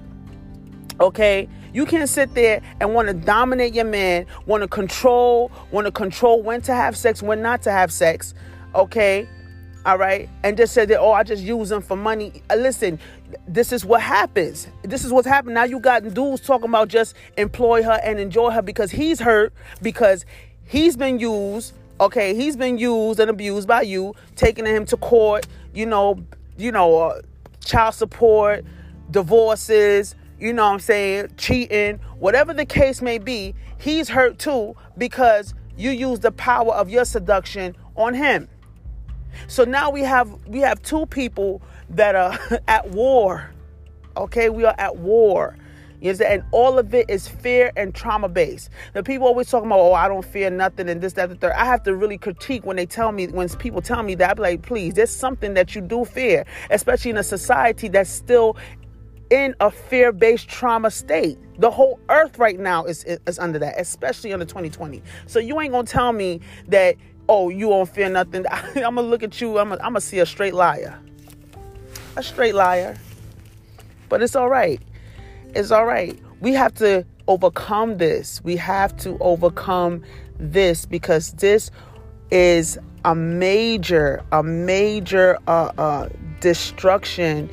okay 1.00 1.48
you 1.72 1.86
can't 1.86 2.08
sit 2.08 2.34
there 2.34 2.62
and 2.80 2.94
want 2.94 3.08
to 3.08 3.14
dominate 3.14 3.74
your 3.74 3.84
man, 3.84 4.26
want 4.46 4.62
to 4.62 4.68
control, 4.68 5.50
want 5.70 5.86
to 5.86 5.92
control 5.92 6.42
when 6.42 6.60
to 6.62 6.74
have 6.74 6.96
sex, 6.96 7.22
when 7.22 7.42
not 7.42 7.62
to 7.62 7.70
have 7.70 7.92
sex. 7.92 8.34
Okay? 8.74 9.28
All 9.86 9.98
right? 9.98 10.28
And 10.42 10.56
just 10.56 10.74
say 10.74 10.84
that, 10.86 10.98
oh, 11.00 11.12
I 11.12 11.22
just 11.22 11.42
use 11.42 11.68
them 11.68 11.82
for 11.82 11.96
money. 11.96 12.42
Uh, 12.50 12.56
listen, 12.56 12.98
this 13.46 13.72
is 13.72 13.84
what 13.84 14.02
happens. 14.02 14.68
This 14.82 15.04
is 15.04 15.12
what's 15.12 15.26
happened. 15.26 15.54
Now 15.54 15.64
you 15.64 15.80
got 15.80 16.02
dudes 16.14 16.42
talking 16.42 16.68
about 16.68 16.88
just 16.88 17.14
employ 17.36 17.82
her 17.82 18.00
and 18.04 18.18
enjoy 18.18 18.50
her 18.50 18.62
because 18.62 18.90
he's 18.90 19.20
hurt, 19.20 19.52
because 19.82 20.24
he's 20.64 20.96
been 20.96 21.18
used. 21.18 21.74
Okay, 22.00 22.34
he's 22.34 22.56
been 22.56 22.78
used 22.78 23.20
and 23.20 23.30
abused 23.30 23.68
by 23.68 23.82
you, 23.82 24.14
taking 24.34 24.64
him 24.64 24.86
to 24.86 24.96
court, 24.96 25.46
you 25.74 25.84
know, 25.84 26.24
you 26.56 26.72
know, 26.72 26.96
uh, 26.96 27.20
child 27.62 27.94
support, 27.94 28.64
divorces, 29.10 30.14
you 30.40 30.52
know 30.52 30.64
what 30.64 30.72
I'm 30.72 30.80
saying, 30.80 31.34
cheating, 31.36 31.96
whatever 32.18 32.54
the 32.54 32.64
case 32.64 33.02
may 33.02 33.18
be, 33.18 33.54
he's 33.78 34.08
hurt 34.08 34.38
too 34.38 34.74
because 34.96 35.54
you 35.76 35.90
use 35.90 36.20
the 36.20 36.32
power 36.32 36.72
of 36.72 36.88
your 36.88 37.04
seduction 37.04 37.76
on 37.96 38.14
him. 38.14 38.48
So 39.46 39.64
now 39.64 39.90
we 39.90 40.02
have 40.02 40.30
we 40.46 40.60
have 40.60 40.82
two 40.82 41.06
people 41.06 41.62
that 41.90 42.14
are 42.14 42.38
at 42.68 42.90
war. 42.90 43.50
Okay, 44.16 44.48
we 44.48 44.64
are 44.64 44.74
at 44.78 44.96
war. 44.96 45.56
You 46.00 46.12
and 46.26 46.42
all 46.50 46.78
of 46.78 46.94
it 46.94 47.10
is 47.10 47.28
fear 47.28 47.72
and 47.76 47.94
trauma 47.94 48.28
based. 48.28 48.70
The 48.94 49.02
people 49.02 49.26
always 49.26 49.50
talking 49.50 49.66
about, 49.66 49.80
oh, 49.80 49.92
I 49.92 50.08
don't 50.08 50.24
fear 50.24 50.48
nothing 50.48 50.88
and 50.88 51.00
this, 51.00 51.12
that, 51.14 51.28
the 51.28 51.34
third. 51.34 51.52
I 51.52 51.66
have 51.66 51.82
to 51.82 51.94
really 51.94 52.16
critique 52.16 52.64
when 52.64 52.76
they 52.76 52.86
tell 52.86 53.12
me, 53.12 53.26
when 53.26 53.48
people 53.50 53.82
tell 53.82 54.02
me 54.02 54.14
that, 54.14 54.30
I'm 54.30 54.42
like, 54.42 54.62
please, 54.62 54.94
there's 54.94 55.14
something 55.14 55.54
that 55.54 55.74
you 55.74 55.82
do 55.82 56.06
fear, 56.06 56.46
especially 56.70 57.10
in 57.10 57.18
a 57.18 57.22
society 57.22 57.88
that's 57.88 58.08
still 58.08 58.56
in 59.30 59.54
a 59.60 59.70
fear 59.70 60.12
based 60.12 60.48
trauma 60.48 60.90
state. 60.90 61.38
The 61.58 61.70
whole 61.70 62.00
earth 62.08 62.38
right 62.38 62.58
now 62.58 62.84
is, 62.84 63.04
is 63.04 63.38
under 63.38 63.58
that, 63.58 63.78
especially 63.78 64.32
under 64.32 64.46
2020. 64.46 65.02
So 65.26 65.38
you 65.38 65.60
ain't 65.60 65.72
gonna 65.72 65.86
tell 65.86 66.12
me 66.12 66.40
that, 66.68 66.96
oh, 67.28 67.48
you 67.48 67.68
won't 67.68 67.88
fear 67.88 68.08
nothing. 68.08 68.44
I'm 68.50 68.94
gonna 68.94 69.02
look 69.02 69.22
at 69.22 69.40
you, 69.40 69.58
I'm 69.58 69.68
gonna, 69.70 69.80
I'm 69.82 69.90
gonna 69.90 70.00
see 70.00 70.18
a 70.18 70.26
straight 70.26 70.54
liar. 70.54 70.98
A 72.16 72.22
straight 72.22 72.54
liar. 72.54 72.96
But 74.08 74.22
it's 74.22 74.34
all 74.34 74.48
right 74.48 74.80
it's 75.54 75.70
all 75.70 75.86
right. 75.86 76.18
We 76.40 76.52
have 76.54 76.74
to 76.74 77.04
overcome 77.28 77.98
this. 77.98 78.42
We 78.44 78.56
have 78.56 78.96
to 78.98 79.16
overcome 79.20 80.02
this 80.38 80.86
because 80.86 81.32
this 81.34 81.70
is 82.30 82.78
a 83.04 83.14
major, 83.14 84.22
a 84.32 84.42
major 84.42 85.38
uh, 85.46 85.72
uh, 85.76 86.08
destruction 86.40 87.50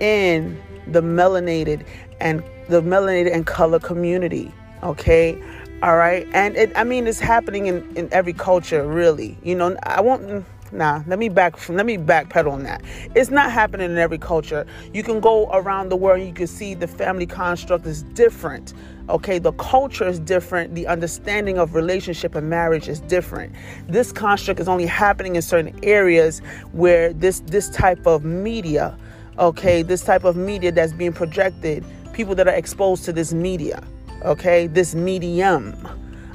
in 0.00 0.60
the 0.92 1.02
melanated 1.02 1.84
and 2.20 2.42
the 2.68 2.82
melanated 2.82 3.32
and 3.32 3.46
color 3.46 3.78
community. 3.78 4.52
Okay, 4.82 5.40
all 5.82 5.96
right, 5.96 6.26
and 6.32 6.56
it, 6.56 6.72
I 6.76 6.84
mean 6.84 7.06
it's 7.06 7.20
happening 7.20 7.66
in 7.66 7.96
in 7.96 8.08
every 8.12 8.32
culture, 8.32 8.86
really. 8.86 9.38
You 9.42 9.54
know, 9.54 9.76
I 9.82 10.00
won't 10.00 10.44
Nah, 10.72 11.02
let 11.08 11.18
me 11.18 11.28
back 11.28 11.68
let 11.68 11.84
me 11.84 11.98
backpedal 11.98 12.52
on 12.52 12.62
that. 12.62 12.82
It's 13.16 13.30
not 13.30 13.50
happening 13.50 13.90
in 13.90 13.98
every 13.98 14.18
culture. 14.18 14.64
You 14.92 15.02
can 15.02 15.18
go 15.18 15.50
around 15.50 15.88
the 15.88 15.96
world 15.96 16.20
and 16.20 16.28
you 16.28 16.34
can 16.34 16.46
see 16.46 16.74
the 16.74 16.86
family 16.86 17.26
construct 17.26 17.86
is 17.86 18.04
different. 18.14 18.72
Okay, 19.08 19.40
the 19.40 19.52
culture 19.52 20.06
is 20.06 20.20
different. 20.20 20.76
The 20.76 20.86
understanding 20.86 21.58
of 21.58 21.74
relationship 21.74 22.36
and 22.36 22.48
marriage 22.48 22.88
is 22.88 23.00
different. 23.00 23.52
This 23.88 24.12
construct 24.12 24.60
is 24.60 24.68
only 24.68 24.86
happening 24.86 25.34
in 25.34 25.42
certain 25.42 25.76
areas 25.82 26.40
where 26.70 27.12
this 27.12 27.40
this 27.40 27.68
type 27.70 28.06
of 28.06 28.24
media, 28.24 28.96
okay, 29.38 29.82
this 29.82 30.02
type 30.02 30.24
of 30.24 30.36
media 30.36 30.72
that's 30.72 30.92
being 30.92 31.12
projected, 31.12 31.84
people 32.12 32.34
that 32.34 32.48
are 32.48 32.54
exposed 32.54 33.04
to 33.04 33.12
this 33.12 33.32
media, 33.32 33.82
okay, 34.22 34.66
this 34.66 34.94
medium, 34.94 35.88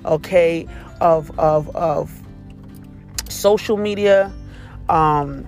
okay, 0.05 0.67
of 1.01 1.37
of 1.39 1.75
of 1.75 2.11
social 3.29 3.77
media, 3.77 4.31
um, 4.89 5.45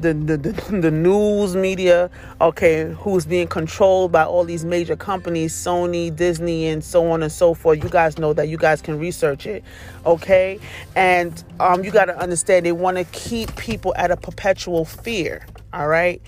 the, 0.00 0.14
the, 0.14 0.36
the, 0.80 0.90
news 0.90 1.56
media, 1.56 2.10
okay, 2.40 2.92
who's 2.98 3.26
being 3.26 3.46
controlled 3.46 4.12
by 4.12 4.24
all 4.24 4.44
these 4.44 4.64
major 4.64 4.96
companies, 4.96 5.54
Sony, 5.54 6.14
Disney, 6.14 6.68
and 6.68 6.82
so 6.82 7.10
on 7.10 7.22
and 7.22 7.32
so 7.32 7.54
forth. 7.54 7.82
You 7.82 7.90
guys 7.90 8.18
know 8.18 8.32
that 8.32 8.48
you 8.48 8.56
guys 8.56 8.80
can 8.80 8.98
research 8.98 9.46
it, 9.46 9.64
okay? 10.06 10.58
And 10.94 11.42
um, 11.60 11.84
you 11.84 11.90
got 11.90 12.06
to 12.06 12.18
understand 12.18 12.66
they 12.66 12.72
want 12.72 12.96
to 12.96 13.04
keep 13.04 13.54
people 13.56 13.94
at 13.96 14.10
a 14.10 14.16
perpetual 14.16 14.84
fear, 14.84 15.46
all 15.72 15.88
right? 15.88 16.22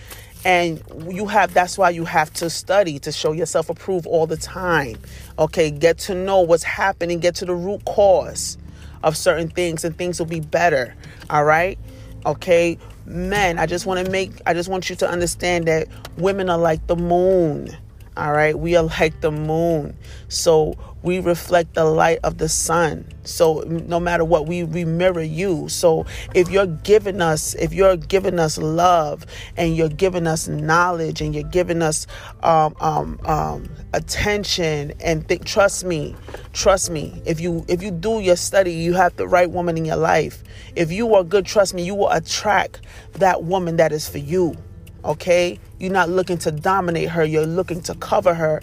And 0.44 0.82
you 1.10 1.26
have 1.26 1.52
that's 1.52 1.76
why 1.76 1.90
you 1.90 2.04
have 2.04 2.32
to 2.34 2.48
study 2.48 2.98
to 3.00 3.12
show 3.12 3.32
yourself 3.32 3.68
approved 3.68 4.06
all 4.06 4.26
the 4.26 4.36
time. 4.36 4.96
Okay, 5.38 5.70
get 5.70 5.98
to 5.98 6.14
know 6.14 6.40
what's 6.40 6.62
happening, 6.62 7.18
get 7.20 7.34
to 7.36 7.44
the 7.44 7.54
root 7.54 7.84
cause 7.84 8.56
of 9.02 9.16
certain 9.16 9.48
things 9.48 9.84
and 9.84 9.96
things 9.96 10.18
will 10.18 10.26
be 10.26 10.40
better. 10.40 10.94
All 11.28 11.44
right? 11.44 11.78
Okay? 12.26 12.78
Men, 13.06 13.58
I 13.58 13.66
just 13.66 13.86
want 13.86 14.04
to 14.04 14.10
make 14.10 14.32
I 14.46 14.54
just 14.54 14.68
want 14.68 14.88
you 14.88 14.96
to 14.96 15.08
understand 15.08 15.66
that 15.66 15.88
women 16.16 16.48
are 16.48 16.58
like 16.58 16.86
the 16.86 16.96
moon. 16.96 17.76
All 18.16 18.32
right? 18.32 18.58
We 18.58 18.76
are 18.76 18.84
like 18.84 19.20
the 19.20 19.30
moon. 19.30 19.96
So 20.28 20.76
we 21.02 21.18
reflect 21.20 21.74
the 21.74 21.84
light 21.84 22.18
of 22.24 22.38
the 22.38 22.48
sun. 22.48 23.06
So 23.24 23.60
no 23.66 24.00
matter 24.00 24.24
what, 24.24 24.46
we, 24.46 24.64
we 24.64 24.84
mirror 24.84 25.22
you. 25.22 25.68
So 25.68 26.06
if 26.34 26.50
you're 26.50 26.66
giving 26.66 27.20
us, 27.20 27.54
if 27.54 27.72
you're 27.72 27.96
giving 27.96 28.38
us 28.38 28.58
love 28.58 29.24
and 29.56 29.76
you're 29.76 29.88
giving 29.88 30.26
us 30.26 30.48
knowledge 30.48 31.20
and 31.20 31.34
you're 31.34 31.44
giving 31.44 31.82
us 31.82 32.06
um, 32.42 32.74
um, 32.80 33.18
um, 33.24 33.68
attention 33.92 34.92
and 35.00 35.26
think, 35.26 35.44
trust 35.44 35.84
me, 35.84 36.14
trust 36.52 36.90
me. 36.90 37.22
If 37.24 37.40
you 37.40 37.64
if 37.68 37.82
you 37.82 37.90
do 37.90 38.20
your 38.20 38.36
study, 38.36 38.72
you 38.72 38.94
have 38.94 39.16
the 39.16 39.26
right 39.28 39.50
woman 39.50 39.76
in 39.76 39.84
your 39.84 39.96
life. 39.96 40.42
If 40.76 40.92
you 40.92 41.14
are 41.14 41.24
good, 41.24 41.46
trust 41.46 41.74
me, 41.74 41.84
you 41.84 41.94
will 41.94 42.10
attract 42.10 42.80
that 43.14 43.44
woman 43.44 43.76
that 43.76 43.92
is 43.92 44.08
for 44.08 44.18
you 44.18 44.56
okay 45.04 45.58
you're 45.78 45.92
not 45.92 46.08
looking 46.10 46.36
to 46.36 46.52
dominate 46.52 47.08
her 47.08 47.24
you're 47.24 47.46
looking 47.46 47.80
to 47.80 47.94
cover 47.96 48.34
her 48.34 48.60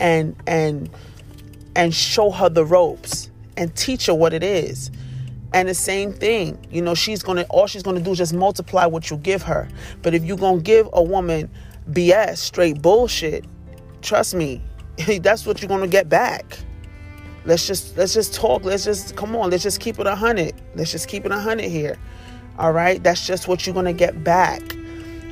and 0.00 0.36
and 0.46 0.90
and 1.78 1.94
show 1.94 2.30
her 2.32 2.48
the 2.48 2.64
ropes 2.64 3.30
and 3.56 3.74
teach 3.76 4.06
her 4.06 4.14
what 4.14 4.34
it 4.34 4.42
is. 4.42 4.90
And 5.54 5.68
the 5.68 5.74
same 5.74 6.12
thing, 6.12 6.58
you 6.70 6.82
know, 6.82 6.94
she's 6.94 7.22
gonna 7.22 7.46
all 7.48 7.66
she's 7.68 7.84
gonna 7.84 8.00
do 8.00 8.10
is 8.10 8.18
just 8.18 8.34
multiply 8.34 8.84
what 8.84 9.08
you 9.10 9.16
give 9.16 9.42
her. 9.42 9.68
But 10.02 10.12
if 10.12 10.24
you're 10.24 10.36
gonna 10.36 10.60
give 10.60 10.90
a 10.92 11.02
woman 11.02 11.48
BS, 11.92 12.38
straight 12.38 12.82
bullshit, 12.82 13.46
trust 14.02 14.34
me, 14.34 14.60
that's 15.22 15.46
what 15.46 15.62
you're 15.62 15.68
gonna 15.68 15.86
get 15.86 16.08
back. 16.08 16.58
Let's 17.44 17.66
just 17.66 17.96
let's 17.96 18.12
just 18.12 18.34
talk. 18.34 18.64
Let's 18.64 18.84
just 18.84 19.14
come 19.14 19.36
on. 19.36 19.50
Let's 19.50 19.62
just 19.62 19.80
keep 19.80 20.00
it 20.00 20.06
a 20.06 20.16
hundred. 20.16 20.60
Let's 20.74 20.90
just 20.90 21.06
keep 21.06 21.24
it 21.24 21.30
a 21.30 21.38
hundred 21.38 21.70
here. 21.70 21.96
All 22.58 22.72
right. 22.72 23.00
That's 23.00 23.24
just 23.24 23.46
what 23.46 23.64
you're 23.64 23.74
gonna 23.74 23.92
get 23.92 24.24
back. 24.24 24.76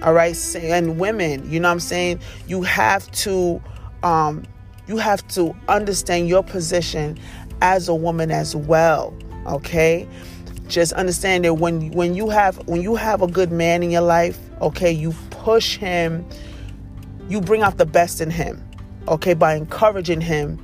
All 0.00 0.14
right. 0.14 0.36
And 0.54 0.98
women, 1.00 1.50
you 1.50 1.58
know 1.58 1.68
what 1.68 1.72
I'm 1.72 1.80
saying? 1.80 2.20
You 2.46 2.62
have 2.62 3.10
to 3.10 3.60
um 4.04 4.44
you 4.86 4.96
have 4.96 5.26
to 5.28 5.54
understand 5.68 6.28
your 6.28 6.42
position 6.42 7.18
as 7.60 7.88
a 7.88 7.94
woman 7.94 8.30
as 8.30 8.54
well 8.54 9.14
okay? 9.46 10.08
Just 10.68 10.92
understand 10.94 11.44
that 11.44 11.54
when 11.54 11.92
when 11.92 12.14
you 12.14 12.28
have 12.28 12.56
when 12.66 12.82
you 12.82 12.96
have 12.96 13.22
a 13.22 13.28
good 13.28 13.52
man 13.52 13.82
in 13.82 13.90
your 13.90 14.02
life 14.02 14.38
okay 14.60 14.90
you 14.90 15.14
push 15.30 15.76
him 15.76 16.26
you 17.28 17.40
bring 17.40 17.62
out 17.62 17.78
the 17.78 17.86
best 17.86 18.20
in 18.20 18.30
him 18.30 18.62
okay 19.06 19.32
by 19.32 19.54
encouraging 19.54 20.20
him 20.20 20.58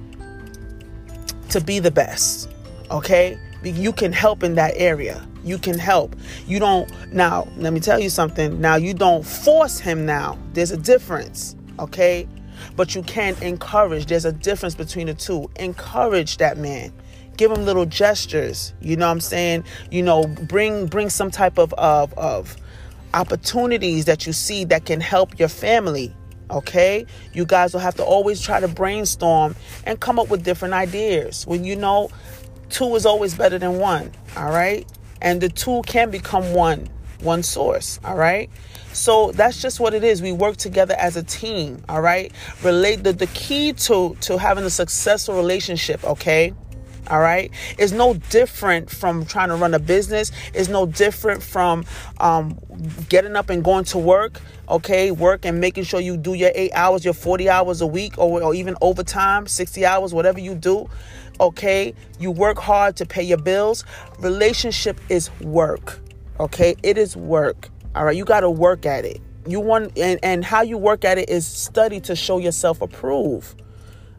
to 1.51 1.61
be 1.61 1.79
the 1.79 1.91
best 1.91 2.49
okay? 2.91 3.39
You 3.63 3.93
can 3.93 4.13
help 4.13 4.43
in 4.43 4.57
that 4.57 4.75
area. 4.77 5.25
You 5.45 5.57
can 5.57 5.79
help. 5.79 6.17
You 6.47 6.59
don't 6.59 6.91
now 7.13 7.49
let 7.57 7.73
me 7.73 7.81
tell 7.81 8.01
you 8.01 8.11
something. 8.11 8.61
Now 8.61 8.77
you 8.77 8.95
don't 8.95 9.25
force 9.25 9.79
him 9.79 10.05
now. 10.05 10.39
There's 10.53 10.71
a 10.71 10.77
difference 10.77 11.57
okay 11.79 12.29
but 12.77 12.95
you 12.95 13.03
can 13.03 13.37
encourage. 13.43 14.07
There's 14.07 14.25
a 14.25 14.33
difference 14.33 14.75
between 14.75 15.07
the 15.07 15.15
two. 15.15 15.51
Encourage 15.57 16.39
that 16.39 16.59
man. 16.59 16.93
Give 17.37 17.51
him 17.51 17.65
little 17.65 17.87
gestures. 17.87 18.75
You 18.81 18.97
know 18.97 19.07
what 19.07 19.13
I'm 19.13 19.21
saying? 19.21 19.65
You 19.91 20.03
know, 20.03 20.25
bring 20.27 20.87
bring 20.87 21.11
some 21.11 21.31
type 21.31 21.59
of 21.59 21.73
of, 21.75 22.13
of 22.15 22.57
opportunities 23.15 24.05
that 24.07 24.27
you 24.27 24.33
see 24.33 24.65
that 24.65 24.85
can 24.85 25.01
help 25.01 25.39
your 25.39 25.49
family. 25.49 26.15
Okay? 26.51 27.07
You 27.33 27.47
guys 27.47 27.73
will 27.73 27.81
have 27.81 27.95
to 27.97 28.05
always 28.05 28.41
try 28.41 28.61
to 28.61 28.69
brainstorm 28.69 29.57
and 29.85 29.99
come 30.01 30.19
up 30.19 30.29
with 30.29 30.45
different 30.45 30.75
ideas. 30.75 31.47
When 31.47 31.65
you 31.65 31.77
know 31.77 32.11
two 32.69 32.95
is 32.95 33.07
always 33.07 33.35
better 33.35 33.59
than 33.59 33.79
one, 33.79 34.11
all 34.37 34.51
right? 34.51 34.87
And 35.21 35.41
the 35.41 35.49
two 35.49 35.83
can 35.87 36.11
become 36.11 36.53
one, 36.53 36.89
one 37.23 37.43
source, 37.43 38.01
all 38.05 38.17
right? 38.17 38.51
So 38.93 39.33
that's 39.33 39.63
just 39.63 39.81
what 39.81 39.95
it 39.95 40.05
is. 40.05 40.21
We 40.21 40.33
work 40.33 40.57
together 40.57 40.95
as 40.99 41.17
a 41.17 41.23
team, 41.23 41.83
all 41.89 42.03
right? 42.03 42.33
Relate 42.63 43.05
the, 43.05 43.13
the 43.13 43.29
key 43.29 43.73
to 43.73 44.17
to 44.21 44.39
having 44.39 44.65
a 44.65 44.71
successful 44.71 45.35
relationship, 45.37 46.05
okay? 46.05 46.53
All 47.09 47.19
right, 47.19 47.51
is 47.79 47.93
no 47.93 48.15
different 48.15 48.89
from 48.89 49.27
trying 49.27 49.49
to 49.49 49.57
run 49.57 49.75
a 49.75 49.81
business. 49.81 50.31
Is 50.55 50.69
no 50.69 50.87
different 50.87 51.43
from 51.43 51.85
um, 52.21 52.57
getting 53.09 53.35
up 53.35 53.51
and 53.51 53.65
going 53.65 53.85
to 53.87 53.99
work. 53.99 54.41
Okay, 54.69 55.11
work 55.11 55.45
and 55.45 55.61
making 55.61 55.83
sure 55.83 55.99
you 55.99 56.17
do 56.17 56.35
your 56.35 56.53
eight 56.55 56.71
hours, 56.75 57.05
your 57.05 57.13
forty 57.13 57.51
hours 57.51 57.81
a 57.81 57.89
week, 57.89 58.17
or, 58.19 58.41
or 58.41 58.55
even 58.55 58.77
overtime, 58.81 59.49
sixty 59.49 59.85
hours, 59.85 60.15
whatever 60.15 60.39
you 60.39 60.55
do. 60.55 60.89
Okay, 61.41 61.93
you 62.21 62.31
work 62.31 62.59
hard 62.59 62.95
to 62.97 63.05
pay 63.05 63.25
your 63.25 63.39
bills. 63.39 63.85
Relationship 64.21 65.01
is 65.09 65.29
work. 65.41 65.99
Okay, 66.43 66.75
it 66.83 66.99
is 66.99 67.17
work. 67.17 67.71
All 67.95 68.05
right, 68.05 68.17
you 68.17 68.25
got 68.25 68.41
to 68.41 68.51
work 68.51 68.85
at 68.85 69.05
it. 69.05 69.21
You 69.47 69.61
want 69.61 69.97
and 69.97 70.19
and 70.25 70.45
how 70.45 70.63
you 70.63 70.77
work 70.77 71.05
at 71.05 71.19
it 71.19 71.31
is 71.31 71.47
study 71.47 72.01
to 72.01 72.17
show 72.17 72.39
yourself 72.39 72.83
approve. 72.83 73.55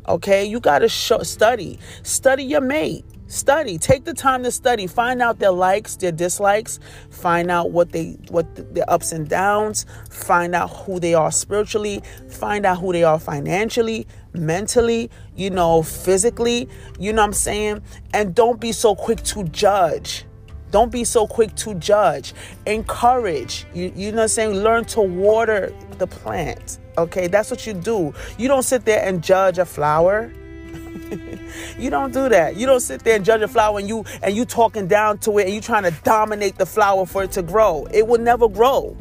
Okay, 0.08 0.46
you 0.46 0.62
got 0.62 0.80
to 0.80 0.90
show 0.90 1.20
study. 1.24 1.80
Study 2.04 2.46
your 2.46 2.62
mate. 2.62 3.06
Study. 3.28 3.78
Take 3.78 4.06
the 4.06 4.14
time 4.14 4.44
to 4.44 4.52
study. 4.52 4.88
Find 4.88 5.22
out 5.22 5.40
their 5.40 5.52
likes, 5.52 5.98
their 5.98 6.14
dislikes. 6.14 6.80
Find 7.10 7.52
out 7.52 7.72
what 7.72 7.92
they 7.92 8.18
what 8.30 8.56
the, 8.56 8.64
their 8.64 8.90
ups 8.90 9.12
and 9.12 9.28
downs. 9.28 9.86
Find 10.10 10.56
out 10.56 10.70
who 10.70 11.02
they 11.02 11.16
are 11.16 11.32
spiritually. 11.32 12.04
Find 12.30 12.66
out 12.66 12.80
who 12.80 12.94
they 12.94 13.04
are 13.04 13.20
financially. 13.20 14.08
mentally, 14.34 15.10
you 15.36 15.50
know, 15.50 15.84
physically, 15.84 16.68
you 17.00 17.14
know 17.14 17.22
what 17.22 17.28
I'm 17.28 17.34
saying? 17.34 17.82
And 18.14 18.34
don't 18.36 18.60
be 18.60 18.72
so 18.72 18.96
quick 18.96 19.24
to 19.24 19.44
judge. 19.46 20.26
Don't 20.74 20.92
be 20.92 21.04
so 21.04 21.28
quick 21.28 21.54
to 21.58 21.76
judge. 21.76 22.34
Encourage. 22.66 23.68
You, 23.76 23.94
you 23.96 24.12
know 24.12 24.18
what 24.18 24.22
I'm 24.24 24.28
saying? 24.30 24.54
Learn 24.56 24.86
to 24.86 25.02
water 25.02 25.72
the 26.00 26.08
plant. 26.08 26.80
Okay, 26.98 27.28
that's 27.28 27.52
what 27.52 27.68
you 27.68 27.74
do. 27.74 28.12
You 28.40 28.48
don't 28.48 28.64
sit 28.64 28.84
there 28.84 29.08
and 29.08 29.24
judge 29.24 29.60
a 29.60 29.66
flower. 29.66 30.34
you 31.78 31.92
don't 31.92 32.12
do 32.12 32.28
that. 32.28 32.56
You 32.56 32.66
don't 32.66 32.80
sit 32.80 33.04
there 33.04 33.16
and 33.16 33.24
judge 33.24 33.42
a 33.42 33.48
flower 33.48 33.78
and 33.78 33.88
you 33.88 34.04
and 34.24 34.36
you 34.36 34.46
talking 34.46 34.88
down 34.88 35.20
to 35.20 35.38
it 35.38 35.46
and 35.46 35.54
you 35.54 35.62
trying 35.62 35.84
to 35.84 35.92
dominate 36.04 36.58
the 36.58 36.66
flower 36.66 37.06
for 37.06 37.24
it 37.24 37.32
to 37.34 37.44
grow. 37.44 37.86
It 37.94 38.08
will 38.08 38.20
never 38.20 38.50
grow. 38.50 38.98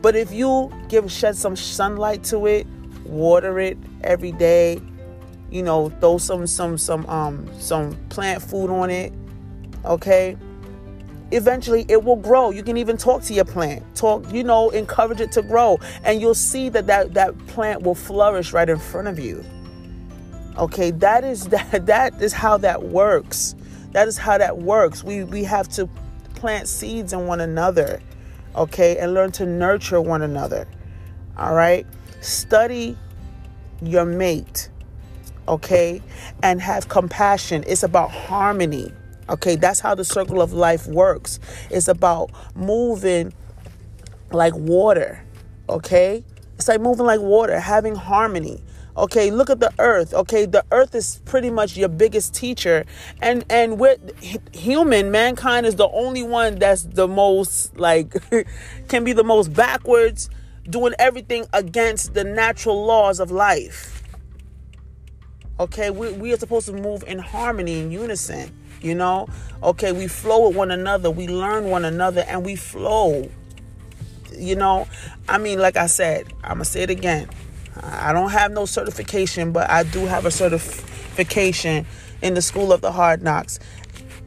But 0.00 0.16
if 0.16 0.32
you 0.32 0.72
give 0.88 1.12
shed 1.12 1.36
some 1.36 1.56
sunlight 1.56 2.24
to 2.24 2.46
it, 2.46 2.66
water 3.04 3.58
it 3.58 3.76
every 4.02 4.32
day, 4.32 4.80
you 5.50 5.62
know, 5.62 5.90
throw 5.90 6.16
some 6.16 6.46
some 6.46 6.78
some 6.78 7.04
um 7.04 7.50
some 7.60 7.94
plant 8.08 8.42
food 8.42 8.70
on 8.70 8.88
it, 8.88 9.12
okay? 9.84 10.38
Eventually 11.34 11.84
it 11.88 12.02
will 12.02 12.16
grow. 12.16 12.50
You 12.50 12.62
can 12.62 12.76
even 12.76 12.96
talk 12.96 13.22
to 13.24 13.34
your 13.34 13.44
plant. 13.44 13.82
Talk, 13.94 14.32
you 14.32 14.44
know, 14.44 14.70
encourage 14.70 15.20
it 15.20 15.32
to 15.32 15.42
grow 15.42 15.78
and 16.04 16.20
you'll 16.20 16.34
see 16.34 16.68
that 16.70 16.86
that, 16.86 17.14
that 17.14 17.36
plant 17.48 17.82
will 17.82 17.94
flourish 17.94 18.52
right 18.52 18.68
in 18.68 18.78
front 18.78 19.08
of 19.08 19.18
you. 19.18 19.44
Okay, 20.56 20.90
that 20.92 21.24
is 21.24 21.48
that 21.48 21.86
that 21.86 22.22
is 22.22 22.32
how 22.32 22.56
that 22.58 22.82
works. 22.82 23.54
That 23.92 24.08
is 24.08 24.16
how 24.16 24.38
that 24.38 24.58
works. 24.58 25.04
We 25.04 25.24
we 25.24 25.44
have 25.44 25.68
to 25.70 25.88
plant 26.34 26.68
seeds 26.68 27.12
in 27.12 27.26
one 27.26 27.40
another. 27.40 28.00
Okay, 28.56 28.96
and 28.98 29.14
learn 29.14 29.32
to 29.32 29.46
nurture 29.46 30.00
one 30.00 30.22
another. 30.22 30.66
All 31.36 31.54
right? 31.54 31.86
Study 32.20 32.96
your 33.82 34.04
mate. 34.04 34.68
Okay? 35.48 36.00
And 36.42 36.60
have 36.60 36.88
compassion. 36.88 37.64
It's 37.66 37.82
about 37.82 38.10
harmony. 38.10 38.92
Okay, 39.28 39.56
that's 39.56 39.80
how 39.80 39.94
the 39.94 40.04
circle 40.04 40.42
of 40.42 40.52
life 40.52 40.86
works. 40.86 41.40
It's 41.70 41.88
about 41.88 42.30
moving 42.54 43.32
like 44.30 44.54
water. 44.54 45.24
Okay? 45.68 46.24
It's 46.56 46.68
like 46.68 46.80
moving 46.80 47.06
like 47.06 47.20
water, 47.20 47.58
having 47.58 47.94
harmony. 47.94 48.62
Okay, 48.96 49.30
look 49.32 49.50
at 49.50 49.58
the 49.58 49.72
earth. 49.80 50.14
Okay, 50.14 50.46
the 50.46 50.64
earth 50.70 50.94
is 50.94 51.20
pretty 51.24 51.50
much 51.50 51.76
your 51.76 51.88
biggest 51.88 52.32
teacher. 52.32 52.84
And 53.20 53.44
and 53.50 53.80
with 53.80 53.98
human, 54.54 55.10
mankind 55.10 55.66
is 55.66 55.74
the 55.74 55.88
only 55.88 56.22
one 56.22 56.60
that's 56.60 56.82
the 56.82 57.08
most 57.08 57.76
like 57.76 58.14
can 58.88 59.02
be 59.02 59.12
the 59.12 59.24
most 59.24 59.52
backwards, 59.52 60.30
doing 60.70 60.94
everything 60.98 61.46
against 61.52 62.14
the 62.14 62.22
natural 62.22 62.84
laws 62.84 63.18
of 63.18 63.32
life. 63.32 64.02
Okay, 65.58 65.90
we, 65.90 66.12
we 66.12 66.32
are 66.32 66.36
supposed 66.36 66.66
to 66.66 66.72
move 66.72 67.02
in 67.04 67.18
harmony, 67.18 67.80
in 67.80 67.90
unison 67.90 68.52
you 68.84 68.94
know? 68.94 69.28
Okay 69.62 69.92
we 69.92 70.06
flow 70.06 70.48
with 70.48 70.56
one 70.56 70.70
another 70.70 71.10
we 71.10 71.26
learn 71.28 71.64
one 71.70 71.84
another 71.84 72.24
and 72.28 72.44
we 72.44 72.56
flow 72.56 73.28
you 74.36 74.56
know? 74.56 74.86
I 75.28 75.38
mean 75.38 75.58
like 75.58 75.76
i 75.76 75.86
said 75.86 76.32
i'm 76.42 76.54
gonna 76.54 76.64
say 76.64 76.82
it 76.82 76.90
again. 76.90 77.28
I 77.82 78.12
don't 78.12 78.30
have 78.30 78.52
no 78.52 78.66
certification 78.66 79.52
but 79.52 79.68
i 79.70 79.82
do 79.82 80.06
have 80.06 80.26
a 80.26 80.30
certification 80.30 81.86
in 82.22 82.34
the 82.34 82.42
school 82.42 82.72
of 82.72 82.80
the 82.80 82.92
hard 82.92 83.22
knocks 83.22 83.58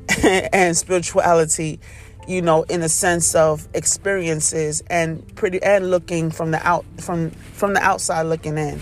and 0.23 0.75
spirituality 0.75 1.79
you 2.27 2.41
know 2.41 2.63
in 2.63 2.81
a 2.81 2.89
sense 2.89 3.35
of 3.35 3.67
experiences 3.73 4.83
and 4.87 5.33
pretty 5.35 5.61
and 5.63 5.89
looking 5.89 6.29
from 6.29 6.51
the 6.51 6.67
out 6.67 6.85
from 6.99 7.31
from 7.31 7.73
the 7.73 7.81
outside 7.81 8.23
looking 8.23 8.57
in 8.57 8.81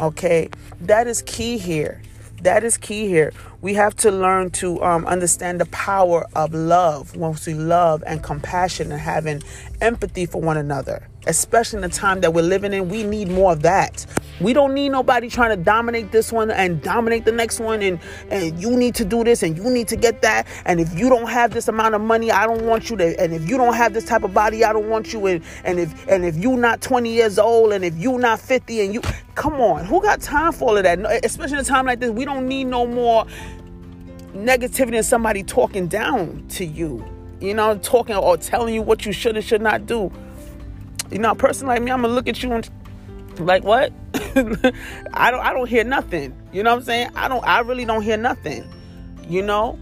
okay? 0.00 0.48
That 0.80 1.06
is 1.06 1.22
key 1.22 1.58
here 1.58 2.02
that 2.42 2.64
is 2.64 2.76
key 2.76 3.06
here. 3.06 3.32
We 3.60 3.74
have 3.74 3.94
to 3.96 4.10
learn 4.10 4.50
to 4.52 4.82
um, 4.82 5.06
understand 5.06 5.60
the 5.60 5.66
power 5.66 6.26
of 6.34 6.54
love 6.54 7.16
once 7.16 7.46
we 7.46 7.54
love 7.54 8.02
and 8.06 8.22
compassion 8.22 8.90
and 8.92 9.00
having 9.00 9.42
empathy 9.80 10.26
for 10.26 10.40
one 10.40 10.56
another, 10.56 11.06
especially 11.26 11.78
in 11.78 11.82
the 11.82 11.88
time 11.88 12.20
that 12.20 12.32
we're 12.32 12.42
living 12.42 12.72
in. 12.72 12.88
We 12.88 13.02
need 13.02 13.28
more 13.28 13.52
of 13.52 13.62
that. 13.62 14.06
We 14.40 14.54
don't 14.54 14.72
need 14.72 14.88
nobody 14.88 15.28
trying 15.28 15.50
to 15.50 15.62
dominate 15.62 16.12
this 16.12 16.32
one 16.32 16.50
and 16.50 16.82
dominate 16.82 17.26
the 17.26 17.32
next 17.32 17.60
one 17.60 17.82
and, 17.82 18.00
and 18.30 18.58
you 18.60 18.74
need 18.74 18.94
to 18.96 19.04
do 19.04 19.22
this 19.22 19.42
and 19.42 19.56
you 19.56 19.68
need 19.68 19.86
to 19.88 19.96
get 19.96 20.22
that. 20.22 20.46
And 20.64 20.80
if 20.80 20.98
you 20.98 21.10
don't 21.10 21.28
have 21.28 21.52
this 21.52 21.68
amount 21.68 21.94
of 21.94 22.00
money, 22.00 22.30
I 22.30 22.46
don't 22.46 22.64
want 22.64 22.88
you 22.88 22.96
to 22.96 23.20
and 23.20 23.34
if 23.34 23.48
you 23.48 23.58
don't 23.58 23.74
have 23.74 23.92
this 23.92 24.06
type 24.06 24.22
of 24.22 24.32
body, 24.32 24.64
I 24.64 24.72
don't 24.72 24.88
want 24.88 25.12
you 25.12 25.26
and, 25.26 25.44
and 25.64 25.78
if 25.78 26.08
and 26.08 26.24
if 26.24 26.36
you're 26.36 26.56
not 26.56 26.80
20 26.80 27.12
years 27.12 27.38
old 27.38 27.72
and 27.72 27.84
if 27.84 27.96
you're 27.98 28.18
not 28.18 28.40
50 28.40 28.80
and 28.80 28.94
you 28.94 29.02
come 29.34 29.60
on, 29.60 29.84
who 29.84 30.00
got 30.00 30.22
time 30.22 30.52
for 30.52 30.70
all 30.70 30.76
of 30.76 30.84
that? 30.84 31.24
Especially 31.24 31.58
in 31.58 31.60
a 31.60 31.64
time 31.64 31.84
like 31.84 32.00
this, 32.00 32.10
we 32.10 32.24
don't 32.24 32.48
need 32.48 32.64
no 32.64 32.86
more 32.86 33.26
negativity 34.34 34.96
and 34.96 35.04
somebody 35.04 35.42
talking 35.42 35.86
down 35.86 36.46
to 36.48 36.64
you. 36.64 37.04
You 37.40 37.54
know, 37.54 37.78
talking 37.78 38.16
or 38.16 38.36
telling 38.36 38.74
you 38.74 38.82
what 38.82 39.06
you 39.06 39.12
should 39.12 39.36
and 39.36 39.44
should 39.44 39.62
not 39.62 39.86
do. 39.86 40.12
You 41.10 41.18
know, 41.18 41.32
a 41.32 41.34
person 41.34 41.66
like 41.66 41.82
me, 41.82 41.90
I'm 41.90 42.02
gonna 42.02 42.14
look 42.14 42.28
at 42.28 42.42
you 42.42 42.52
and 42.52 42.68
like 43.38 43.64
what? 43.64 43.92
I 44.14 45.30
don't 45.30 45.40
I 45.40 45.52
don't 45.52 45.68
hear 45.68 45.84
nothing. 45.84 46.36
You 46.52 46.62
know 46.62 46.70
what 46.70 46.80
I'm 46.80 46.84
saying? 46.84 47.10
I 47.14 47.28
don't 47.28 47.44
I 47.46 47.60
really 47.60 47.84
don't 47.84 48.02
hear 48.02 48.16
nothing. 48.16 48.68
You 49.28 49.42
know? 49.42 49.78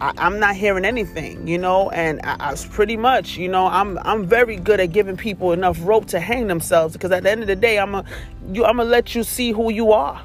I, 0.00 0.26
am 0.26 0.38
not 0.38 0.54
hearing 0.54 0.84
anything, 0.84 1.46
you 1.46 1.58
know, 1.58 1.90
and 1.90 2.20
I, 2.22 2.36
I 2.52 2.56
pretty 2.70 2.96
much, 2.96 3.36
you 3.36 3.48
know, 3.48 3.66
I'm 3.66 3.98
I'm 3.98 4.26
very 4.26 4.56
good 4.56 4.78
at 4.80 4.92
giving 4.92 5.16
people 5.16 5.52
enough 5.52 5.78
rope 5.82 6.06
to 6.06 6.20
hang 6.20 6.46
themselves 6.46 6.92
because 6.92 7.10
at 7.10 7.24
the 7.24 7.30
end 7.30 7.40
of 7.42 7.48
the 7.48 7.56
day, 7.56 7.78
I'm 7.78 7.94
a 7.94 8.04
you 8.52 8.64
I'm 8.64 8.76
gonna 8.76 8.88
let 8.88 9.14
you 9.14 9.24
see 9.24 9.50
who 9.50 9.72
you 9.72 9.92
are, 9.92 10.24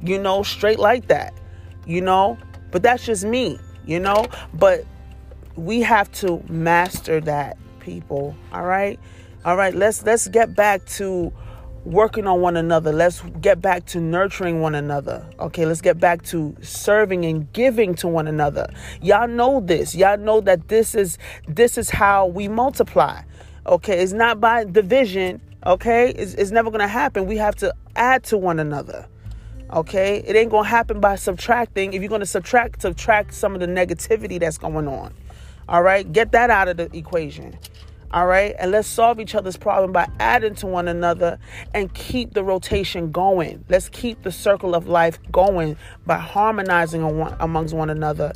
you 0.00 0.18
know, 0.18 0.42
straight 0.42 0.78
like 0.78 1.08
that, 1.08 1.34
you 1.86 2.00
know. 2.00 2.38
But 2.70 2.82
that's 2.82 3.04
just 3.04 3.24
me, 3.24 3.58
you 3.84 3.98
know. 3.98 4.26
But 4.54 4.84
we 5.56 5.80
have 5.80 6.10
to 6.12 6.42
master 6.48 7.20
that, 7.22 7.58
people. 7.82 8.34
All 8.52 8.64
right, 8.64 8.98
all 9.44 9.56
right. 9.56 9.74
Let's 9.74 10.02
let's 10.04 10.28
get 10.28 10.56
back 10.56 10.84
to 10.96 11.32
working 11.84 12.26
on 12.26 12.40
one 12.40 12.56
another. 12.56 12.92
Let's 12.92 13.20
get 13.40 13.60
back 13.60 13.86
to 13.86 14.00
nurturing 14.00 14.60
one 14.60 14.74
another. 14.74 15.26
Okay, 15.38 15.66
let's 15.66 15.80
get 15.80 15.98
back 15.98 16.22
to 16.26 16.56
serving 16.62 17.24
and 17.24 17.52
giving 17.52 17.94
to 17.96 18.08
one 18.08 18.28
another. 18.28 18.72
Y'all 19.00 19.28
know 19.28 19.60
this. 19.60 19.94
Y'all 19.94 20.16
know 20.16 20.40
that 20.40 20.68
this 20.68 20.94
is 20.94 21.18
this 21.48 21.76
is 21.76 21.90
how 21.90 22.26
we 22.26 22.48
multiply. 22.48 23.22
Okay, 23.66 24.00
it's 24.00 24.12
not 24.12 24.40
by 24.40 24.64
division. 24.64 25.40
Okay, 25.64 26.10
it's, 26.10 26.34
it's 26.34 26.50
never 26.50 26.70
gonna 26.70 26.88
happen. 26.88 27.26
We 27.26 27.36
have 27.36 27.54
to 27.56 27.74
add 27.94 28.24
to 28.24 28.38
one 28.38 28.58
another. 28.58 29.06
Okay, 29.72 30.22
it 30.26 30.36
ain't 30.36 30.50
gonna 30.50 30.68
happen 30.68 31.00
by 31.00 31.14
subtracting. 31.16 31.94
If 31.94 32.02
you're 32.02 32.10
gonna 32.10 32.26
subtract, 32.26 32.82
subtract 32.82 33.32
some 33.32 33.54
of 33.54 33.60
the 33.60 33.66
negativity 33.66 34.38
that's 34.38 34.58
going 34.58 34.88
on. 34.88 35.14
All 35.68 35.82
right, 35.82 36.10
get 36.10 36.32
that 36.32 36.50
out 36.50 36.68
of 36.68 36.76
the 36.76 36.94
equation. 36.96 37.58
All 38.12 38.26
right. 38.26 38.54
And 38.58 38.72
let's 38.72 38.88
solve 38.88 39.20
each 39.20 39.34
other's 39.34 39.56
problem 39.56 39.92
by 39.92 40.06
adding 40.20 40.54
to 40.56 40.66
one 40.66 40.86
another 40.86 41.38
and 41.72 41.92
keep 41.94 42.34
the 42.34 42.44
rotation 42.44 43.10
going. 43.10 43.64
Let's 43.70 43.88
keep 43.88 44.22
the 44.22 44.30
circle 44.30 44.74
of 44.74 44.86
life 44.86 45.18
going 45.30 45.76
by 46.04 46.18
harmonizing 46.18 47.02
amongst 47.40 47.74
one 47.74 47.88
another, 47.88 48.32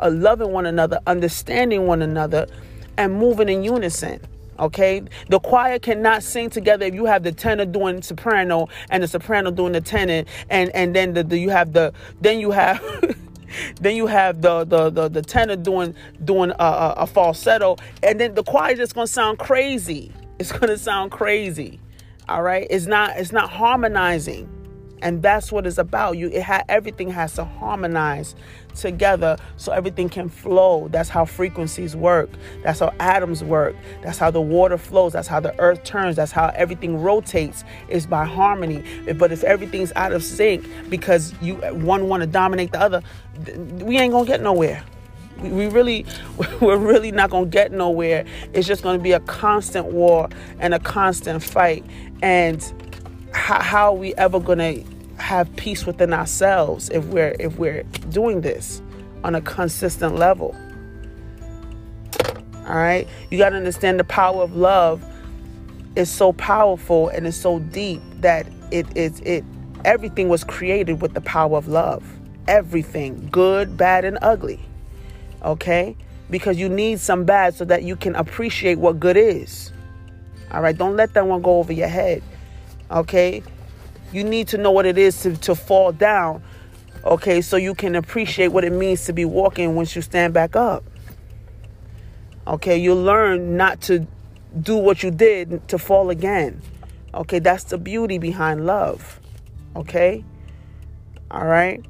uh, 0.00 0.10
loving 0.10 0.50
one 0.50 0.66
another, 0.66 0.98
understanding 1.06 1.86
one 1.86 2.02
another, 2.02 2.48
and 2.96 3.14
moving 3.14 3.48
in 3.48 3.62
unison. 3.62 4.20
Okay, 4.58 5.02
the 5.28 5.38
choir 5.38 5.78
cannot 5.78 6.22
sing 6.22 6.50
together 6.50 6.84
if 6.84 6.94
you 6.94 7.06
have 7.06 7.22
the 7.22 7.32
tenor 7.32 7.64
doing 7.64 8.02
soprano 8.02 8.68
and 8.90 9.02
the 9.02 9.08
soprano 9.08 9.50
doing 9.50 9.72
the 9.72 9.80
tenor, 9.80 10.24
and 10.50 10.70
and 10.74 10.94
then 10.94 11.14
the, 11.14 11.24
the 11.24 11.38
you 11.38 11.48
have 11.48 11.72
the 11.72 11.94
then 12.20 12.40
you 12.40 12.50
have 12.50 12.78
then 13.80 13.96
you 13.96 14.06
have 14.06 14.42
the 14.42 14.64
the 14.64 14.90
the, 14.90 15.08
the 15.08 15.22
tenor 15.22 15.56
doing 15.56 15.94
doing 16.24 16.50
a, 16.50 16.94
a, 16.98 17.06
falsetto, 17.06 17.76
and 18.02 18.20
then 18.20 18.34
the 18.34 18.42
choir 18.42 18.74
just 18.74 18.94
gonna 18.94 19.06
sound 19.06 19.38
crazy. 19.38 20.12
It's 20.38 20.52
gonna 20.52 20.78
sound 20.78 21.10
crazy. 21.10 21.80
All 22.28 22.42
right, 22.42 22.66
it's 22.70 22.86
not 22.86 23.16
it's 23.16 23.32
not 23.32 23.50
harmonizing, 23.50 24.48
and 25.02 25.22
that's 25.22 25.50
what 25.52 25.66
it's 25.66 25.78
about. 25.78 26.16
You 26.18 26.28
it 26.28 26.42
ha- 26.42 26.64
everything 26.68 27.10
has 27.10 27.34
to 27.34 27.44
harmonize 27.44 28.34
together 28.74 29.36
so 29.56 29.72
everything 29.72 30.08
can 30.08 30.28
flow. 30.28 30.88
That's 30.88 31.08
how 31.08 31.24
frequencies 31.24 31.96
work. 31.96 32.30
That's 32.62 32.80
how 32.80 32.92
atoms 33.00 33.42
work. 33.42 33.76
That's 34.02 34.18
how 34.18 34.30
the 34.30 34.40
water 34.40 34.78
flows. 34.78 35.12
That's 35.12 35.28
how 35.28 35.40
the 35.40 35.58
earth 35.58 35.84
turns. 35.84 36.16
That's 36.16 36.32
how 36.32 36.52
everything 36.54 37.00
rotates 37.02 37.64
is 37.88 38.06
by 38.06 38.24
harmony. 38.24 38.84
But 39.14 39.32
if 39.32 39.44
everything's 39.44 39.92
out 39.96 40.12
of 40.12 40.22
sync 40.22 40.66
because 40.88 41.34
you 41.40 41.56
one 41.56 42.08
want 42.08 42.22
to 42.22 42.26
dominate 42.26 42.72
the 42.72 42.80
other, 42.80 43.02
we 43.56 43.98
ain't 43.98 44.12
to 44.12 44.24
get 44.24 44.40
nowhere. 44.42 44.84
We 45.42 45.68
really, 45.68 46.04
we're 46.60 46.76
really 46.76 47.12
not 47.12 47.30
going 47.30 47.44
to 47.44 47.50
get 47.50 47.72
nowhere. 47.72 48.24
It's 48.52 48.66
just 48.66 48.82
going 48.82 48.98
to 48.98 49.02
be 49.02 49.12
a 49.12 49.20
constant 49.20 49.86
war 49.86 50.28
and 50.58 50.74
a 50.74 50.78
constant 50.78 51.42
fight. 51.42 51.84
And 52.22 52.62
how, 53.32 53.60
how 53.60 53.92
are 53.92 53.98
we 53.98 54.14
ever 54.14 54.40
to 54.40 54.84
have 55.20 55.54
peace 55.56 55.86
within 55.86 56.12
ourselves 56.12 56.88
if 56.90 57.04
we're 57.06 57.36
if 57.38 57.56
we're 57.58 57.82
doing 58.10 58.40
this 58.40 58.82
on 59.22 59.34
a 59.34 59.40
consistent 59.40 60.16
level. 60.16 60.56
All 62.66 62.76
right? 62.76 63.06
You 63.30 63.38
got 63.38 63.50
to 63.50 63.56
understand 63.56 64.00
the 64.00 64.04
power 64.04 64.42
of 64.42 64.56
love 64.56 65.04
is 65.96 66.10
so 66.10 66.32
powerful 66.32 67.08
and 67.08 67.26
it's 67.26 67.36
so 67.36 67.58
deep 67.58 68.00
that 68.20 68.46
it 68.70 68.86
it 68.96 69.24
it 69.26 69.44
everything 69.84 70.28
was 70.28 70.44
created 70.44 71.00
with 71.00 71.14
the 71.14 71.20
power 71.20 71.56
of 71.56 71.68
love. 71.68 72.02
Everything, 72.48 73.28
good, 73.30 73.76
bad, 73.76 74.04
and 74.04 74.18
ugly. 74.22 74.60
Okay? 75.44 75.96
Because 76.30 76.58
you 76.58 76.68
need 76.68 77.00
some 77.00 77.24
bad 77.24 77.54
so 77.54 77.64
that 77.64 77.82
you 77.82 77.96
can 77.96 78.14
appreciate 78.16 78.78
what 78.78 78.98
good 79.00 79.16
is. 79.16 79.72
All 80.50 80.62
right? 80.62 80.76
Don't 80.76 80.96
let 80.96 81.14
that 81.14 81.26
one 81.26 81.42
go 81.42 81.58
over 81.58 81.72
your 81.72 81.88
head. 81.88 82.22
Okay? 82.90 83.42
You 84.12 84.24
need 84.24 84.48
to 84.48 84.58
know 84.58 84.70
what 84.70 84.86
it 84.86 84.98
is 84.98 85.22
to, 85.22 85.36
to 85.36 85.54
fall 85.54 85.92
down. 85.92 86.42
Okay? 87.04 87.40
So 87.40 87.56
you 87.56 87.74
can 87.74 87.94
appreciate 87.94 88.48
what 88.48 88.64
it 88.64 88.72
means 88.72 89.04
to 89.04 89.12
be 89.12 89.24
walking 89.24 89.74
once 89.74 89.94
you 89.94 90.02
stand 90.02 90.34
back 90.34 90.56
up. 90.56 90.84
Okay? 92.46 92.76
You'll 92.78 93.02
learn 93.02 93.56
not 93.56 93.80
to 93.82 94.06
do 94.60 94.76
what 94.76 95.02
you 95.02 95.10
did 95.10 95.66
to 95.68 95.78
fall 95.78 96.10
again. 96.10 96.60
Okay? 97.14 97.38
That's 97.38 97.64
the 97.64 97.78
beauty 97.78 98.18
behind 98.18 98.66
love. 98.66 99.20
Okay? 99.76 100.24
All 101.30 101.46
right? 101.46 101.84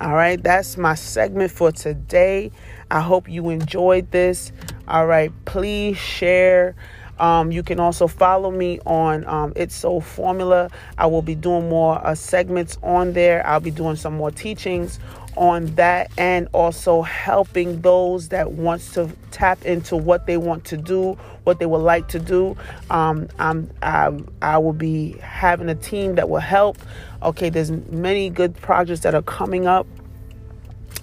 All 0.00 0.14
right, 0.14 0.40
that's 0.40 0.76
my 0.76 0.94
segment 0.94 1.50
for 1.50 1.72
today. 1.72 2.52
I 2.88 3.00
hope 3.00 3.28
you 3.28 3.50
enjoyed 3.50 4.12
this. 4.12 4.52
All 4.86 5.06
right, 5.06 5.32
please 5.44 5.98
share. 5.98 6.76
Um, 7.18 7.50
you 7.52 7.62
can 7.62 7.80
also 7.80 8.06
follow 8.06 8.50
me 8.50 8.80
on 8.86 9.26
um, 9.26 9.52
It's 9.56 9.74
So 9.74 10.00
Formula. 10.00 10.70
I 10.96 11.06
will 11.06 11.22
be 11.22 11.34
doing 11.34 11.68
more 11.68 12.04
uh, 12.06 12.14
segments 12.14 12.78
on 12.82 13.12
there. 13.12 13.46
I'll 13.46 13.60
be 13.60 13.70
doing 13.70 13.96
some 13.96 14.16
more 14.16 14.30
teachings 14.30 14.98
on 15.38 15.66
that 15.76 16.10
and 16.18 16.48
also 16.52 17.02
helping 17.02 17.80
those 17.80 18.28
that 18.28 18.52
wants 18.52 18.92
to 18.94 19.08
tap 19.30 19.64
into 19.64 19.96
what 19.96 20.26
they 20.26 20.36
want 20.36 20.64
to 20.64 20.76
do 20.76 21.12
what 21.44 21.60
they 21.60 21.66
would 21.66 21.78
like 21.78 22.08
to 22.08 22.18
do 22.18 22.56
um, 22.90 23.28
I'm, 23.38 23.70
I, 23.80 24.10
I 24.42 24.58
will 24.58 24.72
be 24.72 25.12
having 25.22 25.68
a 25.68 25.76
team 25.76 26.16
that 26.16 26.28
will 26.28 26.40
help 26.40 26.76
okay 27.22 27.50
there's 27.50 27.70
many 27.70 28.30
good 28.30 28.56
projects 28.56 29.00
that 29.00 29.14
are 29.14 29.22
coming 29.22 29.66
up 29.68 29.86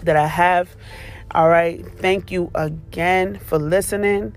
that 0.04 0.18
i 0.18 0.28
have 0.28 0.76
all 1.32 1.48
right 1.48 1.86
thank 2.00 2.30
you 2.30 2.52
again 2.56 3.40
for 3.40 3.58
listening 3.58 4.36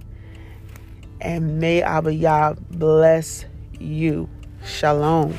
and 1.20 1.58
may 1.60 1.82
Abba 1.82 2.12
Yah 2.14 2.54
bless 2.70 3.44
you. 3.78 4.28
Shalom. 4.64 5.36